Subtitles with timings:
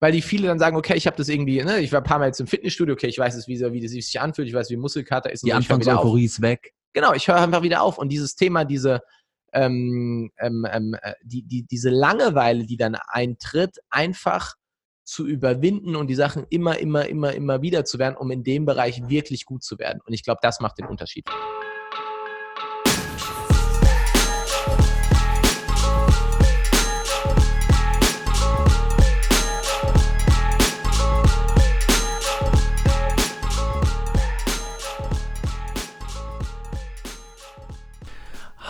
[0.00, 2.18] weil die viele dann sagen, okay, ich habe das irgendwie, ne, ich war ein paar
[2.18, 4.70] Mal jetzt im Fitnessstudio, okay, ich weiß es, wie, wie das sich anfühlt, ich weiß,
[4.70, 5.44] wie Muskelkater ist.
[5.44, 6.74] Die so, Anfangseuphorie ist weg.
[6.92, 7.98] Genau, ich höre einfach wieder auf.
[7.98, 9.00] Und dieses Thema, diese,
[9.52, 14.54] ähm, ähm, ähm, äh, die, die, diese Langeweile, die dann eintritt, einfach
[15.04, 18.66] zu überwinden und die Sachen immer, immer, immer, immer wieder zu werden, um in dem
[18.66, 20.00] Bereich wirklich gut zu werden.
[20.04, 21.26] Und ich glaube, das macht den Unterschied.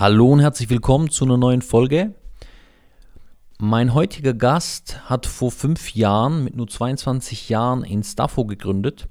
[0.09, 2.15] Hallo und herzlich willkommen zu einer neuen Folge.
[3.59, 9.09] Mein heutiger Gast hat vor fünf Jahren mit nur 22 Jahren Instafo gegründet.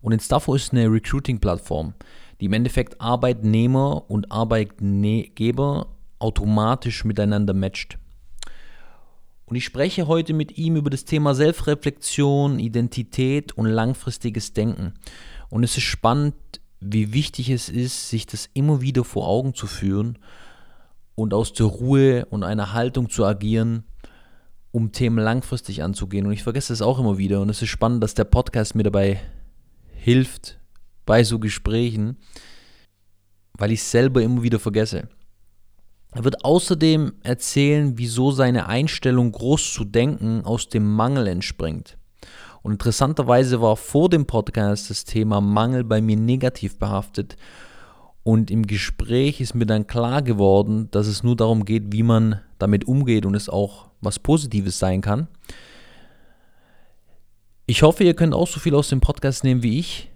[0.00, 1.92] Und Instafo ist eine Recruiting-Plattform,
[2.40, 7.98] die im Endeffekt Arbeitnehmer und Arbeitgeber automatisch miteinander matcht.
[9.44, 14.94] Und ich spreche heute mit ihm über das Thema Selbstreflexion, Identität und langfristiges Denken.
[15.50, 16.36] Und es ist spannend,
[16.84, 20.18] wie wichtig es ist, sich das immer wieder vor Augen zu führen
[21.14, 23.84] und aus der Ruhe und einer Haltung zu agieren,
[24.70, 26.26] um Themen langfristig anzugehen.
[26.26, 27.40] Und ich vergesse es auch immer wieder.
[27.40, 29.20] Und es ist spannend, dass der Podcast mir dabei
[29.94, 30.58] hilft
[31.06, 32.16] bei so Gesprächen,
[33.54, 35.08] weil ich es selber immer wieder vergesse.
[36.12, 41.96] Er wird außerdem erzählen, wieso seine Einstellung, groß zu denken, aus dem Mangel entspringt.
[42.62, 47.36] Und interessanterweise war vor dem Podcast das Thema Mangel bei mir negativ behaftet.
[48.22, 52.40] Und im Gespräch ist mir dann klar geworden, dass es nur darum geht, wie man
[52.58, 55.26] damit umgeht und es auch was Positives sein kann.
[57.66, 60.10] Ich hoffe, ihr könnt auch so viel aus dem Podcast nehmen wie ich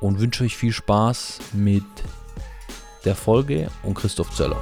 [0.00, 1.84] und wünsche euch viel Spaß mit
[3.04, 4.60] der Folge und Christoph Zöller.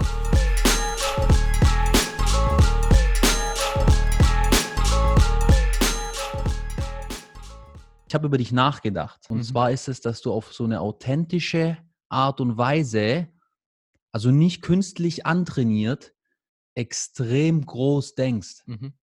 [8.09, 9.28] Ich habe über dich nachgedacht.
[9.28, 9.42] Und mhm.
[9.42, 11.77] zwar ist es, dass du auf so eine authentische
[12.09, 13.28] Art und Weise,
[14.12, 16.14] also nicht künstlich antrainiert,
[16.74, 18.63] extrem groß denkst.
[18.64, 18.95] Mhm.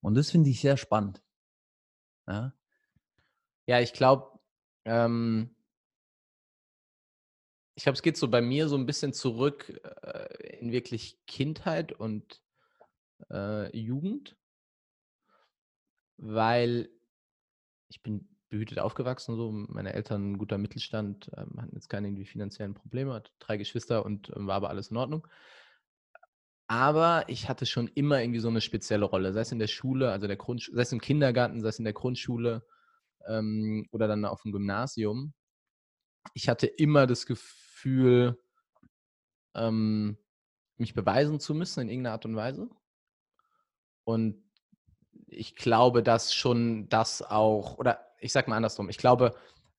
[0.00, 1.20] Und das finde ich sehr spannend.
[2.28, 2.54] Ja,
[3.66, 4.38] ja ich glaube,
[4.84, 5.56] ähm,
[7.74, 11.92] ich glaube, es geht so bei mir so ein bisschen zurück äh, in wirklich Kindheit
[11.92, 12.40] und
[13.30, 14.36] äh, Jugend,
[16.18, 16.88] weil
[17.88, 22.24] ich bin behütet aufgewachsen, so meine Eltern ein guter Mittelstand, ähm, hatten jetzt keine irgendwie
[22.24, 25.26] finanziellen Probleme, hat drei Geschwister und ähm, war aber alles in Ordnung.
[26.68, 30.10] Aber ich hatte schon immer irgendwie so eine spezielle Rolle, sei es in der Schule,
[30.10, 32.64] also der Grund, sei es im Kindergarten, sei es in der Grundschule
[33.26, 35.32] ähm, oder dann auf dem Gymnasium.
[36.34, 38.40] Ich hatte immer das Gefühl,
[39.54, 40.18] ähm,
[40.76, 42.68] mich beweisen zu müssen in irgendeiner Art und Weise.
[44.04, 44.45] Und
[45.26, 49.34] ich glaube, dass schon das auch, oder ich sag mal andersrum, ich glaube,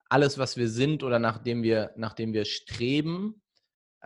[0.09, 3.41] alles, was wir sind oder nachdem wir, nachdem wir streben,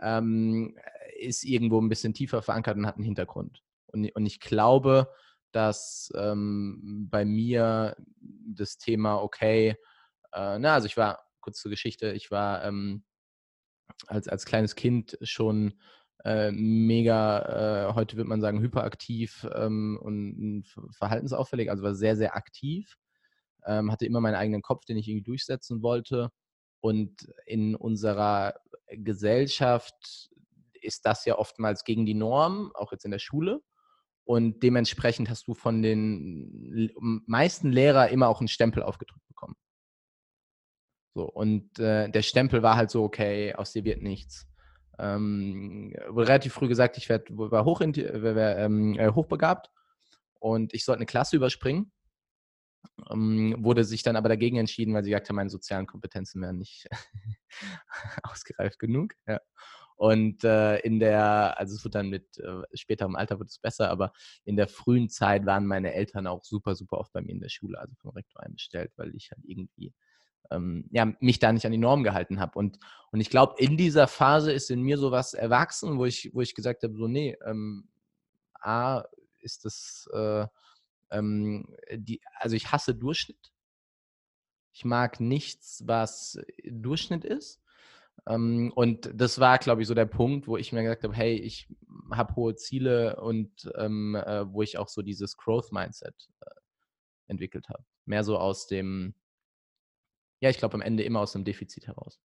[0.00, 0.76] ähm,
[1.18, 3.62] ist irgendwo ein bisschen tiefer verankert und hat einen Hintergrund.
[3.86, 5.08] Und, und ich glaube,
[5.52, 9.76] dass ähm, bei mir das Thema, okay,
[10.32, 13.04] äh, na, also ich war, kurz zur Geschichte, ich war ähm,
[14.06, 15.74] als, als kleines Kind schon
[16.24, 22.36] äh, mega, äh, heute würde man sagen, hyperaktiv ähm, und verhaltensauffällig, also war sehr, sehr
[22.36, 22.96] aktiv.
[23.66, 26.30] Ähm, hatte immer meinen eigenen Kopf, den ich irgendwie durchsetzen wollte.
[26.80, 28.54] Und in unserer
[28.88, 30.30] Gesellschaft
[30.80, 33.60] ist das ja oftmals gegen die Norm, auch jetzt in der Schule.
[34.24, 36.92] Und dementsprechend hast du von den
[37.26, 39.56] meisten Lehrer immer auch einen Stempel aufgedrückt bekommen.
[41.14, 44.46] So, und äh, der Stempel war halt so, okay, aus dir wird nichts
[44.98, 49.70] ähm, wurde relativ früh gesagt, ich werd, hoch, wär, ähm, äh, hochbegabt
[50.38, 51.92] und ich sollte eine Klasse überspringen.
[53.10, 56.58] Ähm, wurde sich dann aber dagegen entschieden, weil sie gesagt haben, meine sozialen Kompetenzen wären
[56.58, 56.88] nicht
[58.22, 59.14] ausgereift genug.
[59.26, 59.40] Ja.
[59.96, 63.88] Und äh, in der, also es wird dann mit äh, späterem Alter wird es besser,
[63.88, 64.12] aber
[64.44, 67.50] in der frühen Zeit waren meine Eltern auch super, super oft bei mir in der
[67.50, 69.94] Schule, also vom Rektor einbestellt, weil ich halt irgendwie
[70.50, 72.58] ähm, ja, mich da nicht an die Norm gehalten habe.
[72.58, 72.78] Und,
[73.10, 76.54] und ich glaube, in dieser Phase ist in mir sowas erwachsen, wo ich, wo ich
[76.54, 77.88] gesagt habe, so, nee, ähm,
[78.60, 79.04] A,
[79.40, 80.46] ist das, äh,
[81.10, 83.52] ähm, die, also ich hasse Durchschnitt.
[84.72, 87.60] Ich mag nichts, was Durchschnitt ist.
[88.26, 91.34] Ähm, und das war, glaube ich, so der Punkt, wo ich mir gesagt habe, hey,
[91.34, 91.68] ich
[92.12, 96.50] habe hohe Ziele und ähm, äh, wo ich auch so dieses Growth-Mindset äh,
[97.26, 97.84] entwickelt habe.
[98.04, 99.14] Mehr so aus dem,
[100.42, 102.20] ja, ich glaube am Ende immer aus einem Defizit heraus.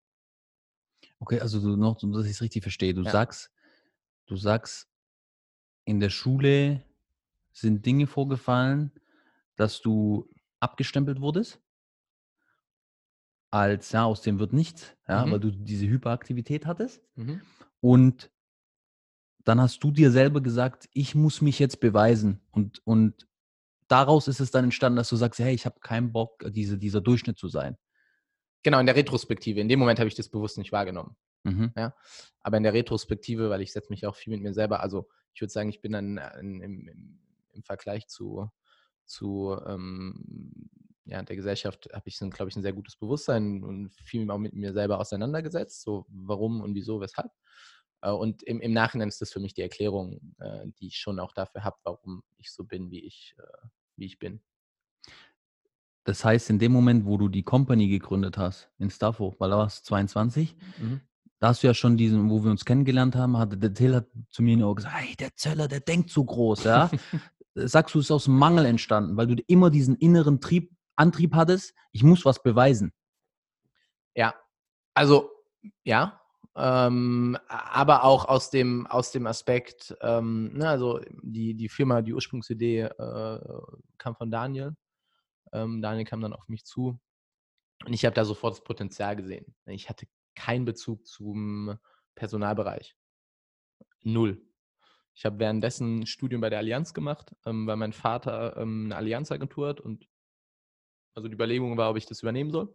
[1.21, 2.95] Okay, also du noch, dass ich es richtig verstehe.
[2.95, 3.11] Du ja.
[3.11, 3.53] sagst,
[4.27, 4.89] du sagst,
[5.85, 6.83] in der Schule
[7.53, 8.91] sind Dinge vorgefallen,
[9.57, 10.29] dass du
[10.61, 11.61] abgestempelt wurdest
[13.51, 15.31] als, ja, aus dem wird nichts, ja, Mhm.
[15.33, 17.03] weil du diese Hyperaktivität hattest.
[17.15, 17.43] Mhm.
[17.81, 18.31] Und
[19.45, 22.41] dann hast du dir selber gesagt, ich muss mich jetzt beweisen.
[22.51, 23.29] Und, und
[23.89, 27.01] daraus ist es dann entstanden, dass du sagst, hey, ich habe keinen Bock, diese, dieser
[27.01, 27.77] Durchschnitt zu sein.
[28.67, 29.61] Genau, in der Retrospektive.
[29.61, 31.15] In dem Moment habe ich das bewusst nicht wahrgenommen.
[31.45, 31.73] Mhm.
[32.41, 35.41] Aber in der Retrospektive, weil ich setze mich auch viel mit mir selber, also ich
[35.41, 37.21] würde sagen, ich bin dann äh, in, im,
[37.53, 38.51] im, Vergleich zu,
[39.05, 40.69] zu ähm,
[41.05, 44.53] ja, der Gesellschaft, habe ich, glaube ich, ein sehr gutes Bewusstsein und viel auch mit
[44.53, 47.31] mir selber auseinandergesetzt, so warum und wieso, weshalb.
[48.01, 51.21] Äh, und im, im Nachhinein ist das für mich die Erklärung, äh, die ich schon
[51.21, 53.37] auch dafür habe, warum ich so bin, wie ich,
[53.95, 54.43] wie ich bin.
[56.07, 59.59] Das heißt, in dem Moment, wo du die Company gegründet hast, in Staffo, weil da
[59.59, 61.01] warst du 22, Mhm.
[61.41, 64.07] da hast du ja schon diesen, wo wir uns kennengelernt haben, hatte der Till hat
[64.31, 66.89] zu mir in die Ohren gesagt, hey, der Zöller, der denkt so groß, ja.
[67.55, 71.35] Sagst du, es ist aus dem Mangel entstanden, weil du immer diesen inneren Trieb, Antrieb
[71.35, 72.93] hattest, ich muss was beweisen.
[74.15, 74.35] Ja,
[74.95, 75.31] also
[75.83, 76.21] ja,
[76.55, 82.15] ähm, aber auch aus dem, aus dem Aspekt, ähm, ne, also die, die Firma, die
[82.15, 83.39] Ursprungsidee äh,
[83.99, 84.77] kam von Daniel.
[85.57, 87.01] Ähm, Daniel kam dann auf mich zu
[87.85, 89.55] und ich habe da sofort das Potenzial gesehen.
[89.67, 91.79] Ich hatte keinen Bezug zum
[92.15, 92.97] Personalbereich.
[94.03, 94.41] Null.
[95.15, 98.97] Ich habe währenddessen ein Studium bei der Allianz gemacht, ähm, weil mein Vater ähm, eine
[98.97, 100.07] Allianzagentur hat und
[101.15, 102.69] also die Überlegung war, ob ich das übernehmen soll.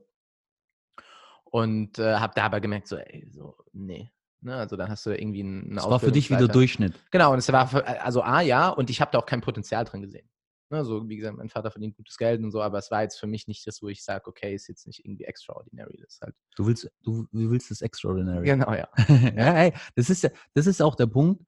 [1.43, 4.11] Und äh, habe da aber gemerkt, so, ey, so, nee.
[4.39, 6.47] Ne, also dann hast du irgendwie einen Das war für dich wieder.
[6.47, 6.95] Durchschnitt.
[7.11, 9.85] Genau, und es war, für, also A, ja, und ich habe da auch kein Potenzial
[9.85, 10.27] drin gesehen.
[10.71, 13.19] Ne, so, wie gesagt, mein Vater verdient gutes Geld und so, aber es war jetzt
[13.19, 15.99] für mich nicht das, wo ich sage, okay, ist jetzt nicht irgendwie extraordinary.
[16.01, 16.33] Das halt.
[16.55, 18.45] Du willst, du, du willst das Extraordinary.
[18.45, 18.87] Genau, ja.
[19.35, 21.43] ja, ey, das ist ja, das ist auch der Punkt.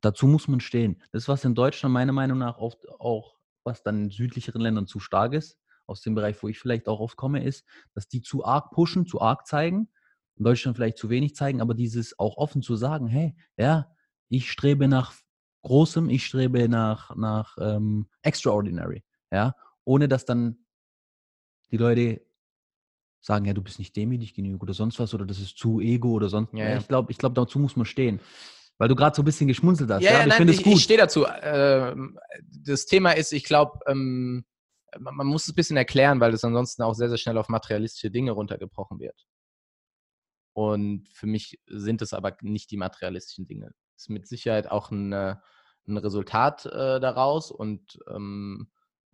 [0.00, 1.02] Dazu muss man stehen.
[1.10, 5.00] Das was in Deutschland meiner Meinung nach oft auch, was dann in südlicheren Ländern zu
[5.00, 7.64] stark ist, aus dem Bereich, wo ich vielleicht auch oft komme, ist,
[7.94, 9.88] dass die zu arg pushen, zu arg zeigen,
[10.36, 13.92] in Deutschland vielleicht zu wenig zeigen, aber dieses auch offen zu sagen, hey, ja,
[14.28, 15.12] ich strebe nach
[15.62, 19.54] Großem, ich strebe nach, nach ähm, Extraordinary, ja,
[19.84, 20.58] ohne dass dann
[21.70, 22.20] die Leute
[23.20, 26.10] sagen, ja, du bist nicht demütig genug oder sonst was oder das ist zu ego
[26.10, 26.52] oder sonst.
[26.52, 26.78] Ja, Ja, ja.
[26.78, 28.20] ich glaube, ich glaub, dazu muss man stehen.
[28.78, 30.02] Weil du gerade so ein bisschen geschmunzelt hast.
[30.02, 30.74] Ja, ja, ich finde es gut.
[30.74, 31.24] ich stehe dazu.
[31.42, 32.18] Ähm,
[32.64, 34.44] das Thema ist, ich glaube, ähm,
[34.98, 37.48] man man muss es ein bisschen erklären, weil das ansonsten auch sehr, sehr schnell auf
[37.48, 39.24] materialistische Dinge runtergebrochen wird.
[40.54, 43.72] Und für mich sind es aber nicht die materialistischen Dinge.
[44.02, 45.36] Ist mit Sicherheit auch ein, äh,
[45.86, 48.68] ein Resultat äh, daraus und ähm,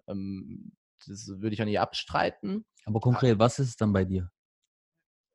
[0.06, 0.72] ähm,
[1.06, 2.64] das würde ich auch nicht abstreiten.
[2.86, 4.30] aber konkret, was ist es dann bei dir?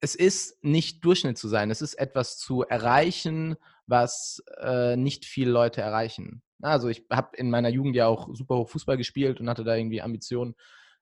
[0.04, 1.72] es ist nicht Durchschnitt zu sein.
[1.72, 3.56] Es ist etwas zu erreichen,
[3.88, 6.44] was äh, nicht viele Leute erreichen.
[6.62, 9.78] Also ich habe in meiner Jugend ja auch super hoch Fußball gespielt und hatte da
[9.78, 10.56] irgendwie Ambitionen,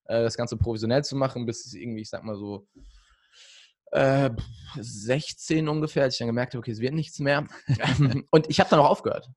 [0.05, 2.67] äh, das Ganze professionell zu machen, bis es irgendwie, ich sag mal so,
[3.91, 4.31] äh,
[4.75, 7.47] 16 ungefähr, als ich dann gemerkt habe, okay, es wird nichts mehr.
[8.31, 9.29] und ich habe dann auch aufgehört.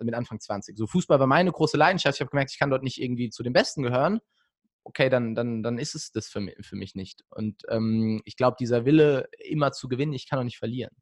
[0.00, 0.78] Mit Anfang 20.
[0.78, 2.16] So Fußball war meine große Leidenschaft.
[2.16, 4.20] Ich habe gemerkt, ich kann dort nicht irgendwie zu den Besten gehören
[4.88, 7.22] okay, dann, dann, dann ist es das für mich, für mich nicht.
[7.28, 10.96] Und ähm, ich glaube, dieser Wille, immer zu gewinnen, ich kann auch nicht verlieren.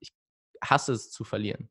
[0.00, 0.12] Ich
[0.62, 1.70] hasse es zu verlieren.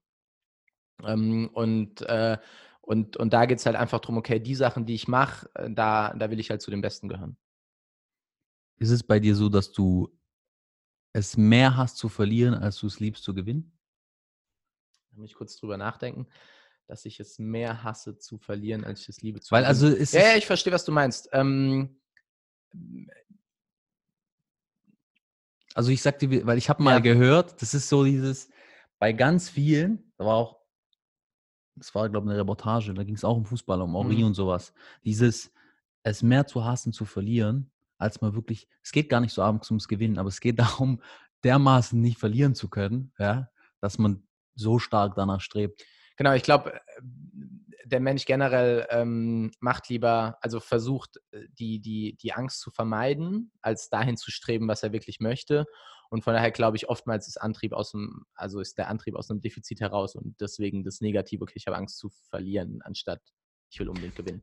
[1.04, 2.38] Ähm, und, äh,
[2.82, 5.70] und, und da geht es halt einfach darum, okay, die Sachen, die ich mache, äh,
[5.70, 7.38] da, da will ich halt zu den Besten gehören.
[8.78, 10.10] Ist es bei dir so, dass du
[11.14, 13.72] es mehr hast zu verlieren, als du es liebst zu gewinnen?
[15.12, 16.28] Da muss ich kurz drüber nachdenken,
[16.86, 19.68] dass ich es mehr hasse zu verlieren, als ich es liebe zu Weil gewinnen.
[19.70, 21.30] also ist Ja, ja, ich verstehe, was du meinst.
[21.34, 22.00] Ähm,
[25.74, 27.00] also ich sag dir, weil ich habe mal Ja.
[27.00, 28.50] gehört, das ist so dieses,
[29.00, 30.62] bei ganz vielen, da war auch,
[31.76, 34.26] das war glaube ich eine Reportage, da ging es auch um Fußball, um Henri Mhm.
[34.26, 34.74] und sowas.
[35.04, 35.52] Dieses,
[36.04, 39.70] es mehr zu hassen, zu verlieren, als mal wirklich, es geht gar nicht so abends
[39.72, 41.02] ums Gewinnen, aber es geht darum,
[41.44, 43.50] dermaßen nicht verlieren zu können, ja,
[43.80, 45.84] dass man so stark danach strebt.
[46.18, 46.82] Genau, ich glaube,
[47.86, 53.52] der Mensch generell ähm, macht lieber, also versucht, äh, die, die, die Angst zu vermeiden,
[53.62, 55.66] als dahin zu streben, was er wirklich möchte.
[56.10, 59.30] Und von daher glaube ich, oftmals ist Antrieb aus dem, also ist der Antrieb aus
[59.30, 63.22] einem Defizit heraus und deswegen das Negative, okay, ich habe Angst zu verlieren, anstatt
[63.70, 64.42] ich will unbedingt gewinnen.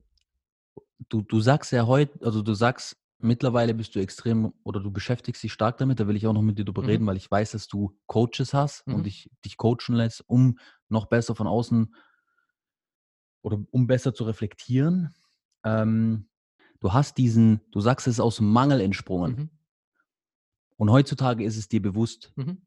[1.09, 5.43] Du, du sagst ja heute, also du sagst, mittlerweile bist du extrem oder du beschäftigst
[5.43, 6.87] dich stark damit, da will ich auch noch mit dir drüber Mhm.
[6.89, 8.95] reden, weil ich weiß, dass du Coaches hast Mhm.
[8.95, 11.95] und dich, dich coachen lässt, um noch besser von außen
[13.43, 15.15] oder um besser zu reflektieren.
[15.65, 16.29] Ähm,
[16.81, 19.51] du hast diesen, du sagst, es ist aus dem Mangel entsprungen Mhm.
[20.77, 22.33] und heutzutage ist es dir bewusst.
[22.37, 22.63] Mhm.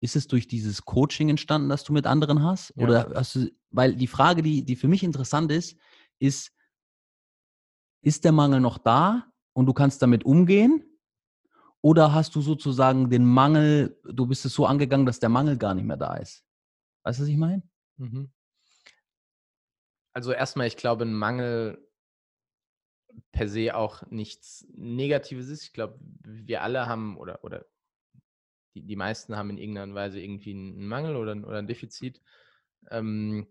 [0.00, 2.74] Ist es durch dieses Coaching entstanden, das du mit anderen hast?
[2.76, 2.84] Ja.
[2.84, 5.76] Oder hast du, weil die Frage, die, die für mich interessant ist,
[6.18, 6.52] ist,
[8.02, 10.84] ist der Mangel noch da und du kannst damit umgehen?
[11.80, 15.74] Oder hast du sozusagen den Mangel, du bist es so angegangen, dass der Mangel gar
[15.74, 16.44] nicht mehr da ist?
[17.02, 17.62] Weißt du, was ich meine?
[17.96, 18.30] Mhm.
[20.12, 21.86] Also erstmal, ich glaube, ein Mangel
[23.32, 25.64] per se auch nichts Negatives ist.
[25.64, 27.66] Ich glaube, wir alle haben oder, oder
[28.74, 32.22] die, die meisten haben in irgendeiner Weise irgendwie einen Mangel oder, oder ein Defizit.
[32.90, 33.46] Ähm,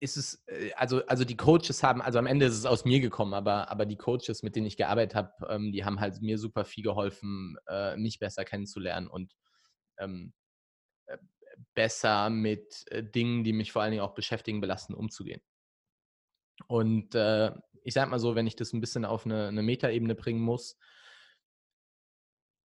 [0.00, 3.00] ist es, äh, also, also die Coaches haben, also am Ende ist es aus mir
[3.00, 6.38] gekommen, aber, aber die Coaches, mit denen ich gearbeitet habe, ähm, die haben halt mir
[6.38, 9.36] super viel geholfen, äh, mich besser kennenzulernen und
[9.98, 10.32] ähm,
[11.06, 11.18] äh,
[11.74, 15.42] besser mit äh, Dingen, die mich vor allen Dingen auch beschäftigen, belasten, umzugehen.
[16.66, 17.52] Und äh,
[17.84, 20.78] ich sag mal so, wenn ich das ein bisschen auf eine, eine Metaebene bringen muss,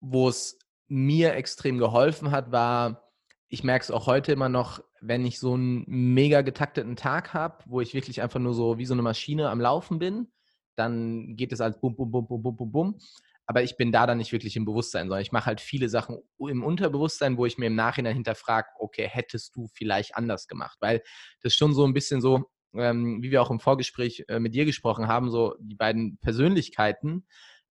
[0.02, 3.05] wo es mir extrem geholfen hat, war,
[3.50, 7.64] ich merke es auch heute immer noch, wenn ich so einen mega getakteten Tag habe,
[7.68, 10.32] wo ich wirklich einfach nur so wie so eine Maschine am Laufen bin,
[10.76, 13.00] dann geht es als bum, bum, bum, bum, bum, bum, bum.
[13.48, 16.18] Aber ich bin da dann nicht wirklich im Bewusstsein, sondern ich mache halt viele Sachen
[16.40, 20.78] im Unterbewusstsein, wo ich mir im Nachhinein hinterfrage, okay, hättest du vielleicht anders gemacht?
[20.82, 21.04] Weil
[21.42, 24.56] das ist schon so ein bisschen so, ähm, wie wir auch im Vorgespräch äh, mit
[24.56, 27.28] dir gesprochen haben, so die beiden Persönlichkeiten.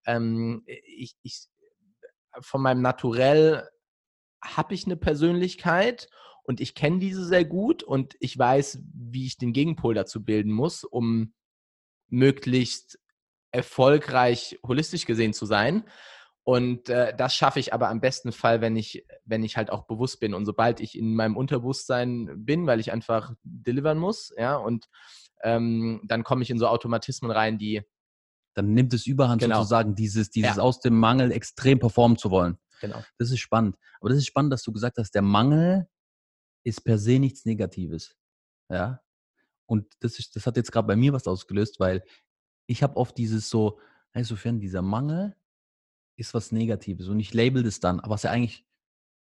[0.06, 1.48] Ähm, ich, ich,
[2.40, 3.68] von meinem Naturell
[4.44, 6.08] habe ich eine Persönlichkeit
[6.44, 10.52] und ich kenne diese sehr gut und ich weiß, wie ich den Gegenpol dazu bilden
[10.52, 11.32] muss, um
[12.08, 12.98] möglichst
[13.50, 15.84] erfolgreich holistisch gesehen zu sein.
[16.42, 19.86] Und äh, das schaffe ich aber am besten Fall, wenn ich, wenn ich halt auch
[19.86, 20.34] bewusst bin.
[20.34, 24.88] Und sobald ich in meinem Unterbewusstsein bin, weil ich einfach delivern muss, ja, und
[25.42, 27.82] ähm, dann komme ich in so Automatismen rein, die.
[28.52, 29.56] Dann nimmt es überhand genau.
[29.58, 30.62] sozusagen, dieses, dieses ja.
[30.62, 32.58] aus dem Mangel extrem performen zu wollen.
[32.84, 33.02] Genau.
[33.18, 33.76] Das ist spannend.
[34.00, 35.88] Aber das ist spannend, dass du gesagt hast, der Mangel
[36.64, 38.14] ist per se nichts Negatives.
[38.68, 39.00] Ja.
[39.66, 42.04] Und das, ist, das hat jetzt gerade bei mir was ausgelöst, weil
[42.66, 43.80] ich habe oft dieses so,
[44.12, 45.34] insofern dieser Mangel
[46.16, 48.66] ist was Negatives und ich label das dann, was ja eigentlich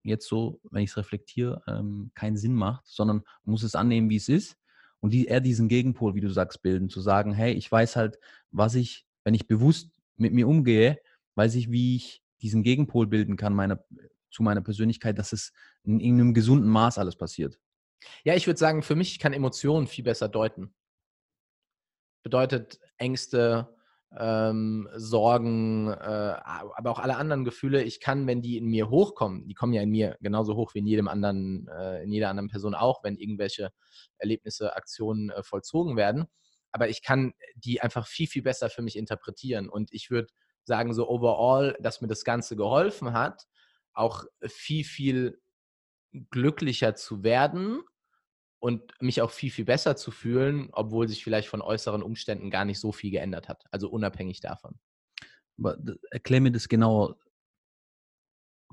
[0.02, 4.16] jetzt so, wenn ich es reflektiere, ähm, keinen Sinn macht, sondern muss es annehmen, wie
[4.16, 4.56] es ist
[5.00, 8.18] und die, eher diesen Gegenpol, wie du sagst, bilden, zu sagen, hey, ich weiß halt,
[8.50, 10.98] was ich, wenn ich bewusst mit mir umgehe,
[11.34, 13.82] weiß ich, wie ich diesen Gegenpol bilden kann meiner,
[14.30, 17.58] zu meiner Persönlichkeit, dass es in irgendeinem gesunden Maß alles passiert.
[18.22, 20.74] Ja, ich würde sagen, für mich kann Emotionen viel besser deuten.
[22.22, 23.74] Bedeutet Ängste,
[24.16, 27.82] ähm, Sorgen, äh, aber auch alle anderen Gefühle.
[27.82, 30.80] Ich kann, wenn die in mir hochkommen, die kommen ja in mir genauso hoch wie
[30.80, 33.72] in jedem anderen, äh, in jeder anderen Person auch, wenn irgendwelche
[34.18, 36.26] Erlebnisse, Aktionen äh, vollzogen werden.
[36.72, 39.68] Aber ich kann die einfach viel, viel besser für mich interpretieren.
[39.68, 40.28] Und ich würde
[40.64, 43.46] sagen, so overall, dass mir das Ganze geholfen hat,
[43.92, 45.40] auch viel, viel
[46.30, 47.82] glücklicher zu werden
[48.60, 52.64] und mich auch viel, viel besser zu fühlen, obwohl sich vielleicht von äußeren Umständen gar
[52.64, 53.64] nicht so viel geändert hat.
[53.70, 54.78] Also unabhängig davon.
[55.58, 55.76] Aber
[56.10, 57.14] erklär mir das genau.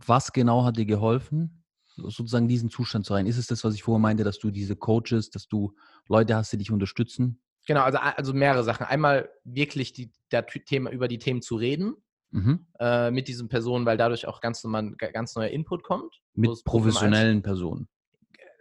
[0.03, 1.63] Was genau hat dir geholfen,
[1.95, 3.27] sozusagen diesen Zustand zu rein?
[3.27, 5.75] Ist es das, was ich vorher meinte, dass du diese Coaches, dass du
[6.07, 7.41] Leute hast, die dich unterstützen?
[7.67, 8.85] Genau, also, also mehrere Sachen.
[8.85, 11.95] Einmal wirklich die, der Thema, über die Themen zu reden
[12.31, 12.65] mhm.
[12.79, 16.21] äh, mit diesen Personen, weil dadurch auch ganz, normal, ganz neuer Input kommt.
[16.33, 17.87] Mit professionellen Personen.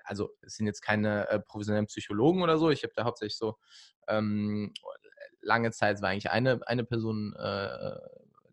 [0.05, 2.71] Also es sind jetzt keine äh, professionellen Psychologen oder so.
[2.71, 3.57] Ich habe da hauptsächlich so
[4.09, 4.73] ähm,
[5.41, 7.97] lange Zeit war eigentlich eine, eine Person, äh,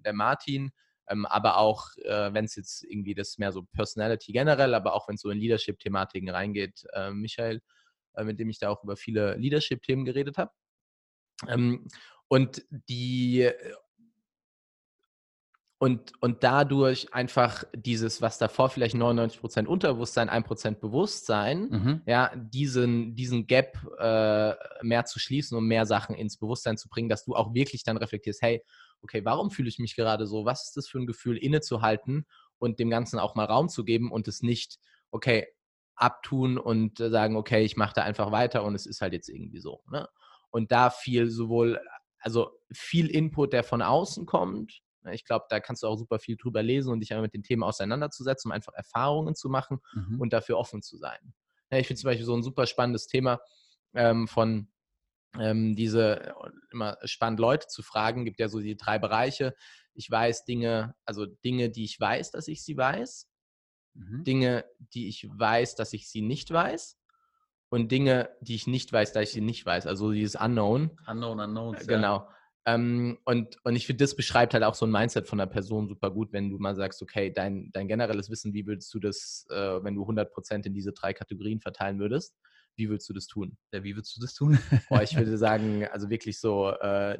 [0.05, 0.71] der Martin,
[1.09, 5.07] ähm, aber auch, äh, wenn es jetzt irgendwie das mehr so Personality generell, aber auch
[5.07, 7.61] wenn es so in Leadership-Thematiken reingeht, äh, Michael
[8.17, 10.51] äh, mit dem ich da auch über viele Leadership-Themen geredet habe.
[11.47, 11.87] Ähm,
[12.27, 13.73] und die äh,
[15.79, 22.01] und, und dadurch einfach dieses, was davor vielleicht 99% Unterbewusstsein, 1% Bewusstsein, mhm.
[22.07, 27.09] ja, diesen, diesen Gap äh, mehr zu schließen und mehr Sachen ins Bewusstsein zu bringen,
[27.09, 28.63] dass du auch wirklich dann reflektierst, hey,
[29.03, 30.45] okay, warum fühle ich mich gerade so?
[30.45, 32.25] Was ist das für ein Gefühl, innezuhalten
[32.57, 34.79] und dem Ganzen auch mal Raum zu geben und es nicht,
[35.11, 35.45] okay,
[35.97, 39.29] abtun und äh, sagen, okay, ich mache da einfach weiter und es ist halt jetzt
[39.29, 39.83] irgendwie so.
[39.91, 40.07] Ne?
[40.49, 41.79] Und da viel sowohl,
[42.19, 44.81] also viel Input, der von außen kommt.
[45.01, 45.15] Ne?
[45.15, 47.43] Ich glaube, da kannst du auch super viel drüber lesen und dich einfach mit den
[47.43, 50.21] Themen auseinanderzusetzen, um einfach Erfahrungen zu machen mhm.
[50.21, 51.33] und dafür offen zu sein.
[51.71, 53.41] Ja, ich finde zum Beispiel so ein super spannendes Thema
[53.93, 54.69] ähm, von
[55.37, 56.33] ähm, diese
[56.71, 59.55] immer spannend Leute zu fragen, gibt ja so die drei Bereiche.
[59.93, 63.27] Ich weiß Dinge, also Dinge, die ich weiß, dass ich sie weiß.
[63.97, 64.23] Mhm.
[64.23, 66.97] Dinge, die ich weiß, dass ich sie nicht weiß.
[67.69, 69.87] Und Dinge, die ich nicht weiß, dass ich sie nicht weiß.
[69.87, 70.91] Also dieses Unknown.
[71.05, 71.81] Unknown, Unknowns.
[71.83, 72.17] Äh, genau.
[72.17, 72.75] Ja.
[72.75, 75.87] Ähm, und, und ich finde, das beschreibt halt auch so ein Mindset von der Person
[75.87, 79.45] super gut, wenn du mal sagst, okay, dein, dein generelles Wissen, wie würdest du das,
[79.49, 82.35] äh, wenn du 100% in diese drei Kategorien verteilen würdest?
[82.77, 83.57] wie würdest du das tun?
[83.73, 84.57] Ja, wie würdest du das tun?
[84.87, 87.17] Boah, ich würde sagen, also wirklich so äh,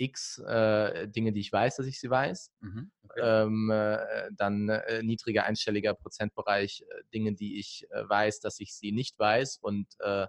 [0.00, 2.50] 0,x äh, Dinge, die ich weiß, dass ich sie weiß.
[2.60, 3.20] Mhm, okay.
[3.22, 8.74] Ähm, äh, dann äh, niedriger einstelliger Prozentbereich, äh, Dinge, die ich äh, weiß, dass ich
[8.74, 10.26] sie nicht weiß und äh,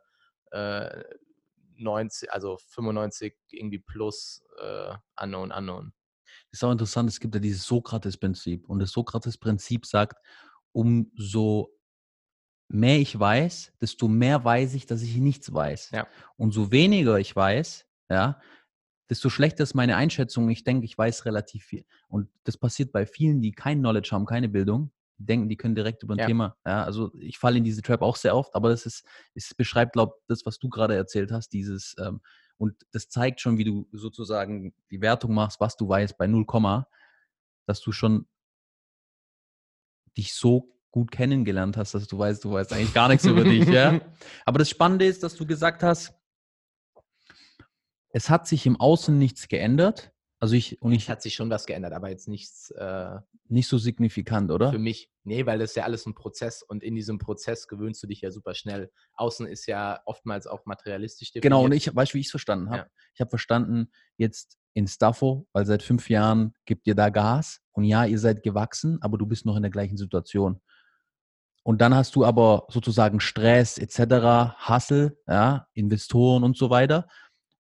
[0.52, 1.04] äh,
[1.78, 4.44] 90, also 95 irgendwie plus
[5.20, 5.94] unknown, unknown.
[6.52, 8.70] Das ist auch interessant, es gibt ja dieses Sokrates-Prinzip.
[8.70, 10.18] Und das Sokrates-Prinzip sagt,
[10.74, 11.74] umso
[12.68, 15.92] mehr ich weiß, desto mehr weiß ich, dass ich nichts weiß.
[15.92, 16.08] Ja.
[16.38, 18.40] Und so weniger ich weiß, ja,
[19.12, 20.50] desto schlechter ist meine Einschätzung.
[20.50, 21.86] Ich denke, ich weiß relativ viel.
[22.08, 24.90] Und das passiert bei vielen, die kein Knowledge haben, keine Bildung.
[25.18, 26.28] Die denken, die können direkt über ein Ja.
[26.28, 26.56] Thema.
[26.66, 29.94] Ja, also ich falle in diese Trap auch sehr oft, aber das ist, es beschreibt,
[29.94, 32.22] glaube ich, das, was du gerade erzählt hast, dieses, ähm,
[32.56, 36.46] und das zeigt schon, wie du sozusagen die Wertung machst, was du weißt bei 0,
[37.66, 38.28] dass du schon
[40.18, 43.68] dich so gut kennengelernt hast, dass du weißt, du weißt eigentlich gar nichts über dich.
[43.68, 44.00] Ja?
[44.46, 46.14] Aber das Spannende ist, dass du gesagt hast,
[48.14, 50.12] es hat sich im Außen nichts geändert.
[50.40, 53.20] Also ich, und ich hat sich schon was geändert, aber jetzt nichts äh,
[53.52, 54.72] nicht so signifikant, oder?
[54.72, 55.12] für mich.
[55.24, 58.22] Nee, weil das ist ja alles ein Prozess und in diesem Prozess gewöhnst du dich
[58.22, 58.92] ja super schnell.
[59.14, 61.44] Außen ist ja oftmals auch materialistisch definiert.
[61.44, 62.78] Genau, und ich weißt du, wie ich es verstanden habe?
[62.78, 62.88] Ja.
[63.14, 67.84] Ich habe verstanden, jetzt in Staffo, weil seit fünf Jahren gibt ihr da Gas und
[67.84, 70.62] ja, ihr seid gewachsen, aber du bist noch in der gleichen Situation.
[71.64, 77.08] Und dann hast du aber sozusagen Stress etc., Hustle, ja, Investoren und so weiter.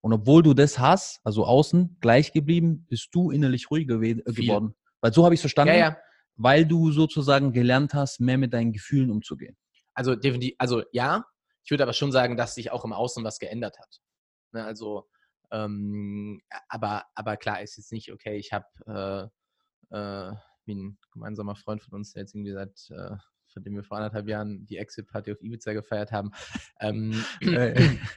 [0.01, 4.34] Und obwohl du das hast, also außen gleich geblieben, bist du innerlich ruhiger gewe- äh,
[4.34, 4.46] Viel.
[4.46, 4.75] geworden.
[5.00, 5.98] Weil so habe ich es verstanden, Ja, ja.
[6.36, 9.55] weil du sozusagen gelernt hast, mehr mit deinen Gefühlen umzugehen.
[9.93, 11.25] Also definitiv, also ja,
[11.63, 14.01] ich würde aber schon sagen, dass sich auch im Außen was geändert hat.
[14.53, 15.08] Ne, also,
[15.51, 19.31] ähm, aber, aber klar ist jetzt nicht, okay, ich habe
[19.91, 20.34] äh, äh,
[20.65, 23.15] wie ein gemeinsamer Freund von uns, der jetzt irgendwie seit, äh,
[23.53, 26.31] von dem wir vor anderthalb Jahren die Exit-Party auf Ibiza gefeiert haben.
[26.79, 27.98] Ähm, Äh,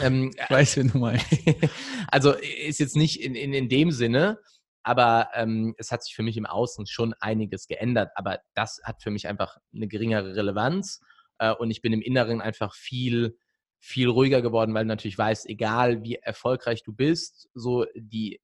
[0.00, 1.26] ähm, ich weiß, wenn du meinst.
[2.08, 4.38] also ist jetzt nicht in, in, in dem Sinne,
[4.82, 8.10] aber ähm, es hat sich für mich im Außen schon einiges geändert.
[8.14, 11.00] Aber das hat für mich einfach eine geringere Relevanz.
[11.38, 13.36] Äh, und ich bin im Inneren einfach viel,
[13.78, 18.40] viel ruhiger geworden, weil du natürlich weißt, egal wie erfolgreich du bist, so die,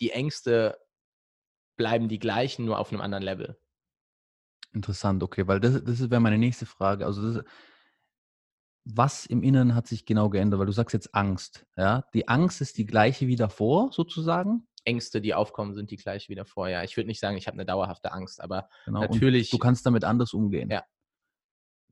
[0.00, 0.78] die Ängste
[1.76, 3.58] bleiben die gleichen, nur auf einem anderen Level.
[4.72, 7.06] Interessant, okay, weil das, das wäre meine nächste Frage.
[7.06, 7.44] Also das,
[8.84, 10.58] was im Inneren hat sich genau geändert?
[10.58, 12.04] Weil du sagst jetzt Angst, ja?
[12.14, 14.66] Die Angst ist die gleiche wie davor, sozusagen.
[14.84, 16.82] Ängste, die aufkommen, sind die gleich wieder vorher.
[16.84, 19.00] Ich würde nicht sagen, ich habe eine dauerhafte Angst, aber Genau.
[19.00, 20.70] Natürlich- du kannst damit anders umgehen.
[20.70, 20.84] Ja.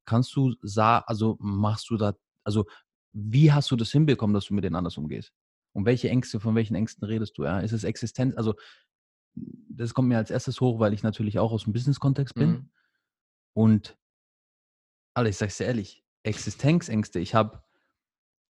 [0.07, 2.65] Kannst du sagen, also machst du da, also
[3.13, 5.33] wie hast du das hinbekommen, dass du mit denen anders umgehst?
[5.75, 7.45] Und welche Ängste, von welchen Ängsten redest du?
[7.45, 7.61] Ja?
[7.61, 8.35] Ist es Existenz?
[8.37, 8.55] Also
[9.35, 12.51] das kommt mir als erstes hoch, weil ich natürlich auch aus dem Business-Kontext bin.
[12.51, 12.71] Mhm.
[13.53, 13.99] Und
[15.15, 17.19] Alter, ich sag's dir ehrlich, Existenzängste.
[17.19, 17.63] Ich habe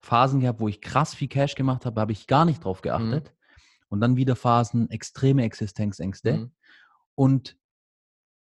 [0.02, 3.34] Phasen gehabt, wo ich krass viel Cash gemacht habe, habe ich gar nicht drauf geachtet.
[3.90, 6.34] Und dann wieder Phasen, extreme Existenzängste.
[6.34, 6.52] Mhm.
[7.16, 7.58] Und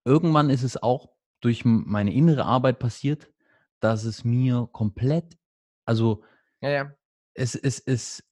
[0.05, 1.09] irgendwann ist es auch
[1.41, 3.31] durch meine innere Arbeit passiert,
[3.79, 5.37] dass es mir komplett,
[5.85, 6.23] also
[6.61, 6.95] ja, ja.
[7.33, 8.23] es es ist,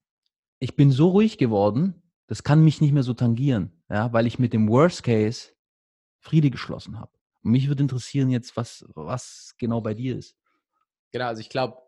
[0.59, 4.37] ich bin so ruhig geworden, das kann mich nicht mehr so tangieren, ja, weil ich
[4.37, 5.49] mit dem Worst Case
[6.19, 7.11] Friede geschlossen habe.
[7.43, 10.35] Und mich würde interessieren jetzt, was, was genau bei dir ist.
[11.11, 11.81] Genau, also ich glaube,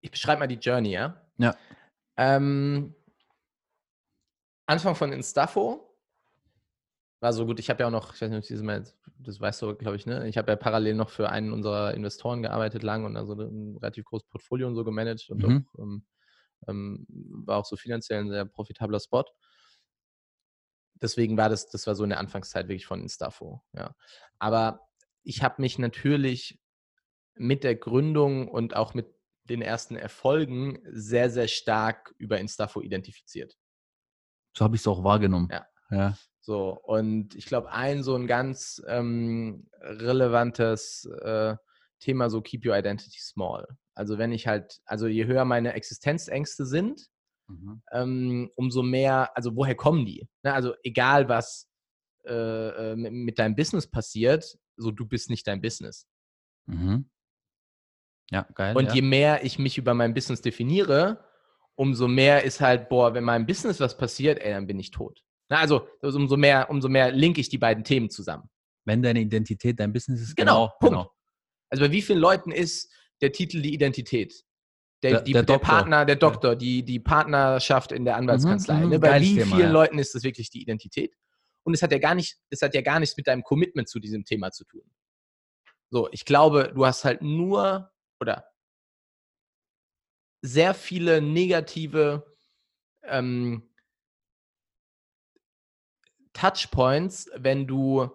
[0.00, 1.20] ich beschreibe mal die Journey, ja?
[1.38, 1.56] Ja.
[2.16, 2.94] Ähm,
[4.66, 5.96] Anfang von Instafo
[7.20, 8.84] war so gut, ich habe ja auch noch, ich weiß nicht, ob dieses Mal,
[9.18, 10.28] das weißt du, glaube ich, ne?
[10.28, 14.04] Ich habe ja parallel noch für einen unserer Investoren gearbeitet lang und also ein relativ
[14.04, 15.66] großes Portfolio und so gemanagt und Mhm.
[15.74, 16.06] auch, ähm,
[16.68, 17.06] ähm,
[17.46, 19.24] war auch so finanziell ein sehr profitabler Spot.
[20.94, 23.94] Deswegen war das, das war so in der Anfangszeit wirklich von Instafo, ja.
[24.38, 24.80] Aber
[25.26, 26.58] ich habe mich natürlich
[27.34, 33.56] mit der Gründung und auch mit den ersten Erfolgen sehr, sehr stark über Instafo identifiziert.
[34.56, 35.48] So habe ich es auch wahrgenommen.
[35.50, 35.66] Ja.
[35.90, 36.18] ja.
[36.40, 41.56] So, und ich glaube, ein so ein ganz ähm, relevantes äh,
[42.00, 43.66] Thema, so keep your identity small.
[43.94, 47.08] Also wenn ich halt, also je höher meine Existenzängste sind,
[47.48, 47.80] Mhm.
[47.92, 50.28] ähm, umso mehr, also woher kommen die?
[50.42, 50.52] Ne?
[50.52, 51.68] Also egal was
[52.24, 52.32] äh,
[52.92, 56.06] äh, mit, mit deinem Business passiert, so du bist nicht dein Business.
[56.66, 57.08] Mhm.
[58.30, 58.76] Ja, geil.
[58.76, 58.94] Und ja.
[58.94, 61.24] je mehr ich mich über mein Business definiere,
[61.76, 65.22] umso mehr ist halt, boah, wenn meinem Business was passiert, ey, dann bin ich tot.
[65.48, 68.48] Na, also umso mehr, umso mehr linke ich die beiden Themen zusammen.
[68.84, 71.02] Wenn deine Identität dein Business ist, Genau, genau.
[71.04, 71.10] Punkt.
[71.70, 74.44] Also bei wie vielen Leuten ist der Titel die Identität?
[75.02, 75.58] Der, Der- die, der der.
[75.58, 78.80] Partner, der Doktor, die, die Partnerschaft in der Anwaltskanzlei.
[78.80, 78.98] mhm, ne?
[78.98, 79.70] Bei wie vielen ja.
[79.70, 81.14] Leuten ist das wirklich die Identität?
[81.66, 83.98] Und es hat ja gar nicht, es hat ja gar nichts mit deinem Commitment zu
[83.98, 84.88] diesem Thema zu tun.
[85.90, 88.44] So, ich glaube, du hast halt nur oder
[90.42, 92.36] sehr viele negative
[93.02, 93.68] ähm,
[96.34, 98.10] Touchpoints, wenn du,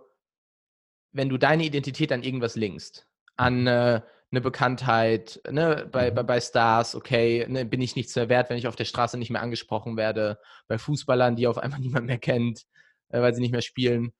[1.12, 3.06] wenn du deine Identität an irgendwas linkst.
[3.36, 6.28] An äh, eine Bekanntheit, ne, bei, bei, Mhm.
[6.28, 9.30] bei Stars, okay, ne, bin ich nichts mehr wert, wenn ich auf der Straße nicht
[9.30, 12.66] mehr angesprochen werde, bei Fußballern, die auf einmal niemand mehr kennt,
[13.12, 14.13] äh, weil sie nicht mehr spielen.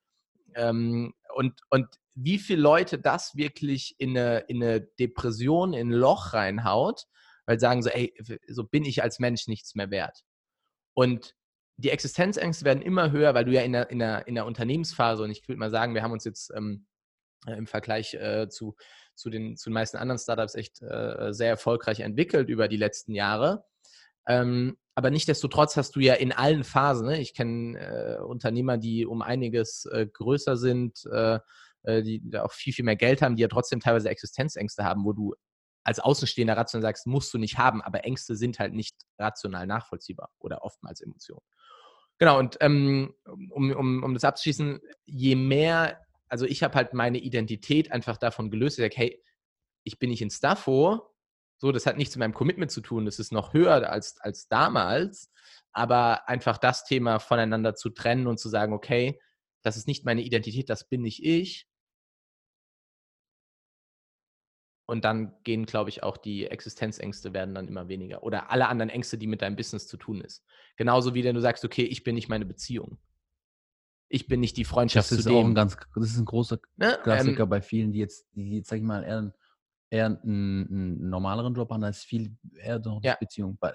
[0.54, 5.92] Ähm, und, und wie viele Leute das wirklich in eine, in eine Depression, in ein
[5.92, 7.06] Loch reinhaut,
[7.46, 8.14] weil sagen so, ey,
[8.48, 10.22] so bin ich als Mensch nichts mehr wert.
[10.94, 11.34] Und
[11.76, 15.22] die Existenzängste werden immer höher, weil du ja in der, in der, in der Unternehmensphase,
[15.22, 16.86] und ich würde mal sagen, wir haben uns jetzt ähm,
[17.46, 18.76] äh, im Vergleich äh, zu,
[19.14, 23.14] zu, den, zu den meisten anderen Startups echt äh, sehr erfolgreich entwickelt über die letzten
[23.14, 23.64] Jahre.
[24.26, 27.20] Ähm, aber nichtsdestotrotz hast du ja in allen Phasen, ne?
[27.20, 31.38] ich kenne äh, Unternehmer, die um einiges äh, größer sind, äh,
[31.82, 35.12] äh, die auch viel, viel mehr Geld haben, die ja trotzdem teilweise Existenzängste haben, wo
[35.12, 35.34] du
[35.84, 40.30] als Außenstehender rational sagst, musst du nicht haben, aber Ängste sind halt nicht rational nachvollziehbar
[40.38, 41.42] oder oftmals Emotionen.
[42.18, 43.14] Genau, und ähm,
[43.50, 48.50] um, um, um das abzuschließen, je mehr, also ich habe halt meine Identität einfach davon
[48.50, 49.22] gelöst, ich sage, hey,
[49.82, 51.11] ich bin nicht in Staffo,
[51.62, 54.48] so, das hat nichts mit meinem Commitment zu tun, das ist noch höher als, als
[54.48, 55.30] damals,
[55.70, 59.20] aber einfach das Thema voneinander zu trennen und zu sagen, okay,
[59.62, 61.68] das ist nicht meine Identität, das bin nicht ich.
[64.86, 68.24] Und dann gehen, glaube ich, auch die Existenzängste werden dann immer weniger.
[68.24, 70.44] Oder alle anderen Ängste, die mit deinem Business zu tun ist.
[70.76, 72.98] Genauso wie wenn du sagst, okay, ich bin nicht meine Beziehung.
[74.08, 75.52] Ich bin nicht die Freundschaft Das ist zu auch dem.
[75.52, 76.98] ein ganz, das ist ein großer ne?
[77.04, 79.32] Klassiker ähm, bei vielen, die jetzt, die jetzt, sag ich mal, eher,
[79.92, 83.16] eher einen, einen normaleren Job haben, als viel eher noch die Ja.
[83.20, 83.58] Beziehung.
[83.60, 83.74] Bei,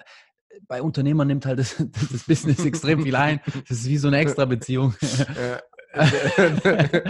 [0.66, 1.76] bei Unternehmern nimmt halt das,
[2.12, 3.40] das Business extrem viel ein.
[3.68, 4.94] Das ist wie so eine extra Beziehung.
[5.00, 5.26] ist
[5.94, 7.04] eine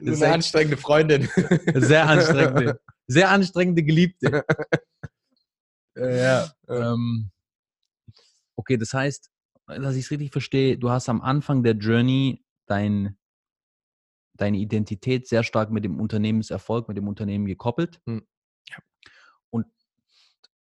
[0.00, 1.28] echt anstrengende Freundin.
[1.74, 4.44] sehr anstrengende, sehr anstrengende Geliebte.
[5.96, 6.50] Ja.
[6.68, 7.30] Ähm,
[8.56, 9.30] okay, das heißt,
[9.66, 13.16] dass ich es richtig verstehe, du hast am Anfang der Journey dein,
[14.42, 18.00] deine Identität sehr stark mit dem Unternehmenserfolg, mit dem Unternehmen gekoppelt.
[18.06, 18.26] Hm.
[18.68, 18.76] Ja.
[19.50, 19.66] Und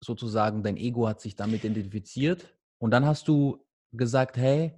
[0.00, 2.54] sozusagen dein Ego hat sich damit identifiziert.
[2.78, 4.74] Und dann hast du gesagt, hey,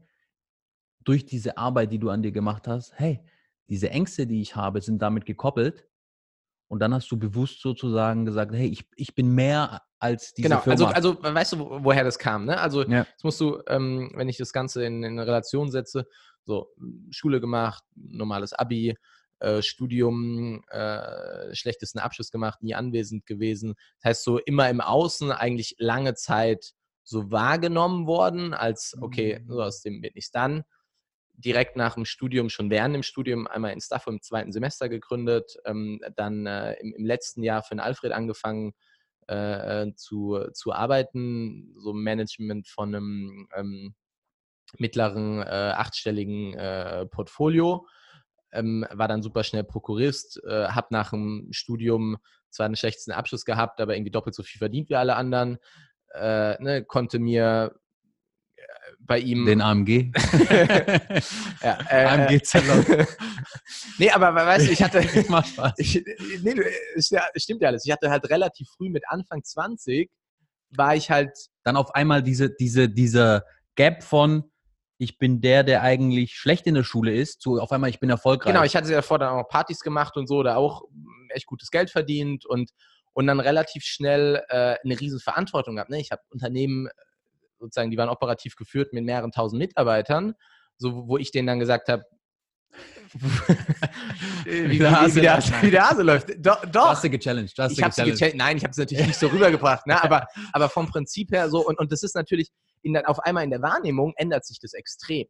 [1.04, 3.24] durch diese Arbeit, die du an dir gemacht hast, hey,
[3.68, 5.88] diese Ängste, die ich habe, sind damit gekoppelt.
[6.68, 10.60] Und dann hast du bewusst sozusagen gesagt, hey, ich, ich bin mehr als diese genau,
[10.62, 10.92] also, Firma.
[10.92, 12.58] also weißt du, wo- woher das kam, ne?
[12.58, 13.06] Also Ja.
[13.10, 16.08] jetzt musst du, ähm, wenn ich das Ganze in, in eine Relation setze,
[16.44, 16.68] so
[17.10, 18.94] Schule gemacht, normales Abi,
[19.42, 23.74] äh, Studium, äh, schlechtesten Abschluss gemacht, nie anwesend gewesen.
[24.00, 26.72] Das heißt, so immer im Außen eigentlich lange Zeit
[27.04, 30.62] so wahrgenommen worden, als okay, so aus dem wird nichts dann.
[31.34, 35.56] Direkt nach dem Studium, schon während dem Studium, einmal in Staffo im zweiten Semester gegründet,
[35.64, 38.74] ähm, dann äh, im, im letzten Jahr für den Alfred angefangen
[39.28, 43.94] äh, äh, zu, zu arbeiten, so Management von einem ähm,
[44.78, 47.86] mittleren äh, achtstelligen äh, Portfolio.
[48.52, 52.18] Ähm, war dann super schnell Prokurist, äh, habe nach dem Studium
[52.50, 55.58] zwar den schlechtesten Abschluss gehabt, aber irgendwie doppelt so viel verdient wie alle anderen.
[56.14, 57.74] Äh, ne, konnte mir
[58.56, 58.62] äh,
[59.00, 60.12] bei ihm Den AMG.
[61.62, 62.84] ja, äh, AMG Zellern.
[63.98, 65.72] nee, aber weißt du, ich hatte, Macht Spaß.
[65.78, 66.04] ich,
[66.42, 66.62] nee, du,
[66.94, 67.86] es stimmt ja alles.
[67.86, 70.10] Ich hatte halt relativ früh mit Anfang 20
[70.76, 73.44] war ich halt, Dann auf einmal diese, diese, dieser
[73.76, 74.51] Gap von,
[75.02, 78.08] ich bin der, der eigentlich schlecht in der Schule ist, zu auf einmal, ich bin
[78.08, 78.52] erfolgreich.
[78.52, 81.46] genau, ich hatte ja davor dann auch Partys gemacht und so, da auch mm, echt
[81.46, 82.70] gutes Geld verdient und,
[83.12, 85.90] und dann relativ schnell äh, eine riesen Verantwortung gehabt.
[85.90, 85.98] Ne?
[85.98, 86.90] Ich habe Unternehmen, äh,
[87.58, 90.34] sozusagen, die waren operativ geführt mit mehreren tausend Mitarbeitern,
[90.76, 92.04] so, wo ich denen dann gesagt habe,
[94.44, 95.62] wie, wie, der Hase wie, der, läuft.
[95.62, 96.28] wie der Hase läuft.
[96.38, 97.58] Do, Du doch, hast sie gechallenged.
[97.58, 98.36] Du hast ich sie sie gechallenged.
[98.36, 100.02] Nein, ich habe es natürlich nicht so rübergebracht, ne?
[100.02, 101.66] aber, aber vom Prinzip her so.
[101.66, 102.50] Und, und das ist natürlich
[102.82, 105.26] in auf einmal in der Wahrnehmung ändert sich das extrem.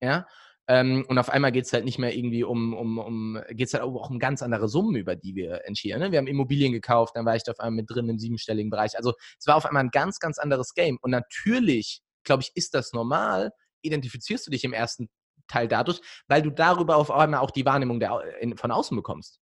[0.00, 0.26] Ja.
[0.68, 3.74] Ähm, und auf einmal geht es halt nicht mehr irgendwie um, um, um geht es
[3.74, 5.98] halt auch um ganz andere Summen, über die wir entschieden.
[5.98, 6.12] Ne?
[6.12, 8.96] Wir haben Immobilien gekauft, dann war ich da auf einmal mit drin im siebenstelligen Bereich.
[8.96, 10.98] Also es war auf einmal ein ganz, ganz anderes Game.
[11.02, 13.50] Und natürlich, glaube ich, ist das normal,
[13.82, 15.08] identifizierst du dich im ersten
[15.46, 18.96] Teil dadurch, weil du darüber auf einmal auch die Wahrnehmung der, Au- in, von außen
[18.96, 19.40] bekommst.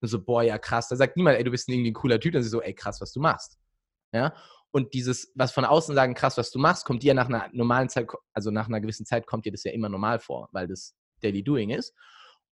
[0.00, 0.88] Und so, boah, ja krass.
[0.88, 2.32] Da sagt niemand, ey, du bist irgendwie ein cooler Typ.
[2.32, 3.58] Dann ist so, ey, krass, was du machst.
[4.12, 4.34] Ja.
[4.72, 7.88] Und dieses, was von außen sagen, krass, was du machst, kommt dir nach einer normalen
[7.88, 10.96] Zeit, also nach einer gewissen Zeit kommt dir das ja immer normal vor, weil das
[11.20, 11.94] Daily Doing ist.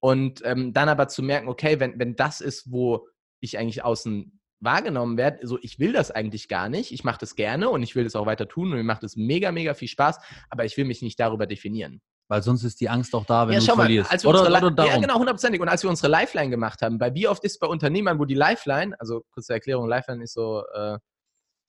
[0.01, 3.09] Und ähm, dann aber zu merken, okay, wenn, wenn das ist, wo
[3.41, 7.35] ich eigentlich außen wahrgenommen werde, so ich will das eigentlich gar nicht, ich mache das
[7.35, 9.89] gerne und ich will das auch weiter tun und mir macht es mega, mega viel
[9.89, 10.19] Spaß,
[10.51, 12.03] aber ich will mich nicht darüber definieren.
[12.31, 14.13] Weil sonst ist die Angst auch da, wenn Ja, du mal, verlierst.
[14.13, 14.87] als wir oder, unsere oder.
[14.87, 15.61] Ja, genau, hundertprozentig.
[15.61, 18.35] Und als wir unsere Lifeline gemacht haben, bei wie oft ist bei Unternehmern, wo die
[18.37, 20.97] Lifeline, also kurze Erklärung, Lifeline ist so, äh,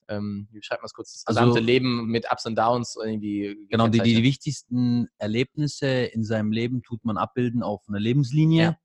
[0.07, 3.57] ähm, wie schreibt man es kurz, das Also- gesamte Leben mit Ups und Downs irgendwie.
[3.71, 8.77] Genau, die, die wichtigsten Erlebnisse in seinem Leben tut man abbilden auf einer Lebenslinie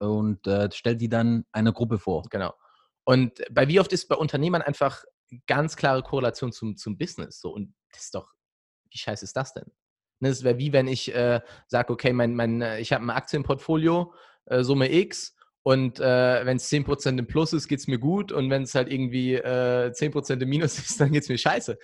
[0.00, 2.24] und äh, stellt die dann einer Gruppe vor.
[2.28, 2.52] Genau.
[3.04, 5.04] Und bei wie oft ist bei Unternehmern einfach
[5.46, 7.40] ganz klare Korrelation zum, zum Business.
[7.40, 8.30] So, und das ist doch,
[8.90, 9.72] wie scheiße ist das denn?
[10.20, 13.10] Ne, Das wäre wie wenn ich äh, sage, okay, mein, mein, äh, ich habe ein
[13.10, 14.12] Aktienportfolio,
[14.46, 15.34] äh, Summe X,
[15.68, 18.32] und äh, wenn es 10% im Plus ist, geht es mir gut.
[18.32, 21.78] Und wenn es halt irgendwie äh, 10% im Minus ist, dann geht es mir scheiße.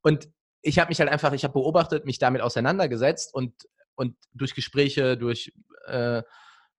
[0.00, 0.30] Und
[0.62, 3.52] ich habe mich halt einfach, ich habe beobachtet, mich damit auseinandergesetzt und,
[3.94, 5.52] und durch Gespräche, durch
[5.86, 6.22] äh,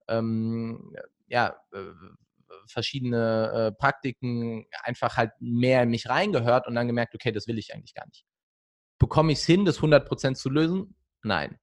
[0.08, 0.96] ähm,
[1.28, 1.78] ja, äh,
[2.66, 7.58] verschiedene äh, Praktiken einfach halt mehr in mich reingehört und dann gemerkt, okay, das will
[7.58, 8.24] ich eigentlich gar nicht.
[8.98, 10.96] Bekomme ich es hin, das 100% zu lösen?
[11.28, 11.58] Nein.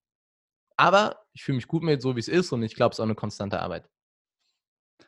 [0.78, 3.00] Aber ich fühle mich gut mit, so wie es ist und ich glaube, es ist
[3.00, 3.90] auch eine konstante Arbeit.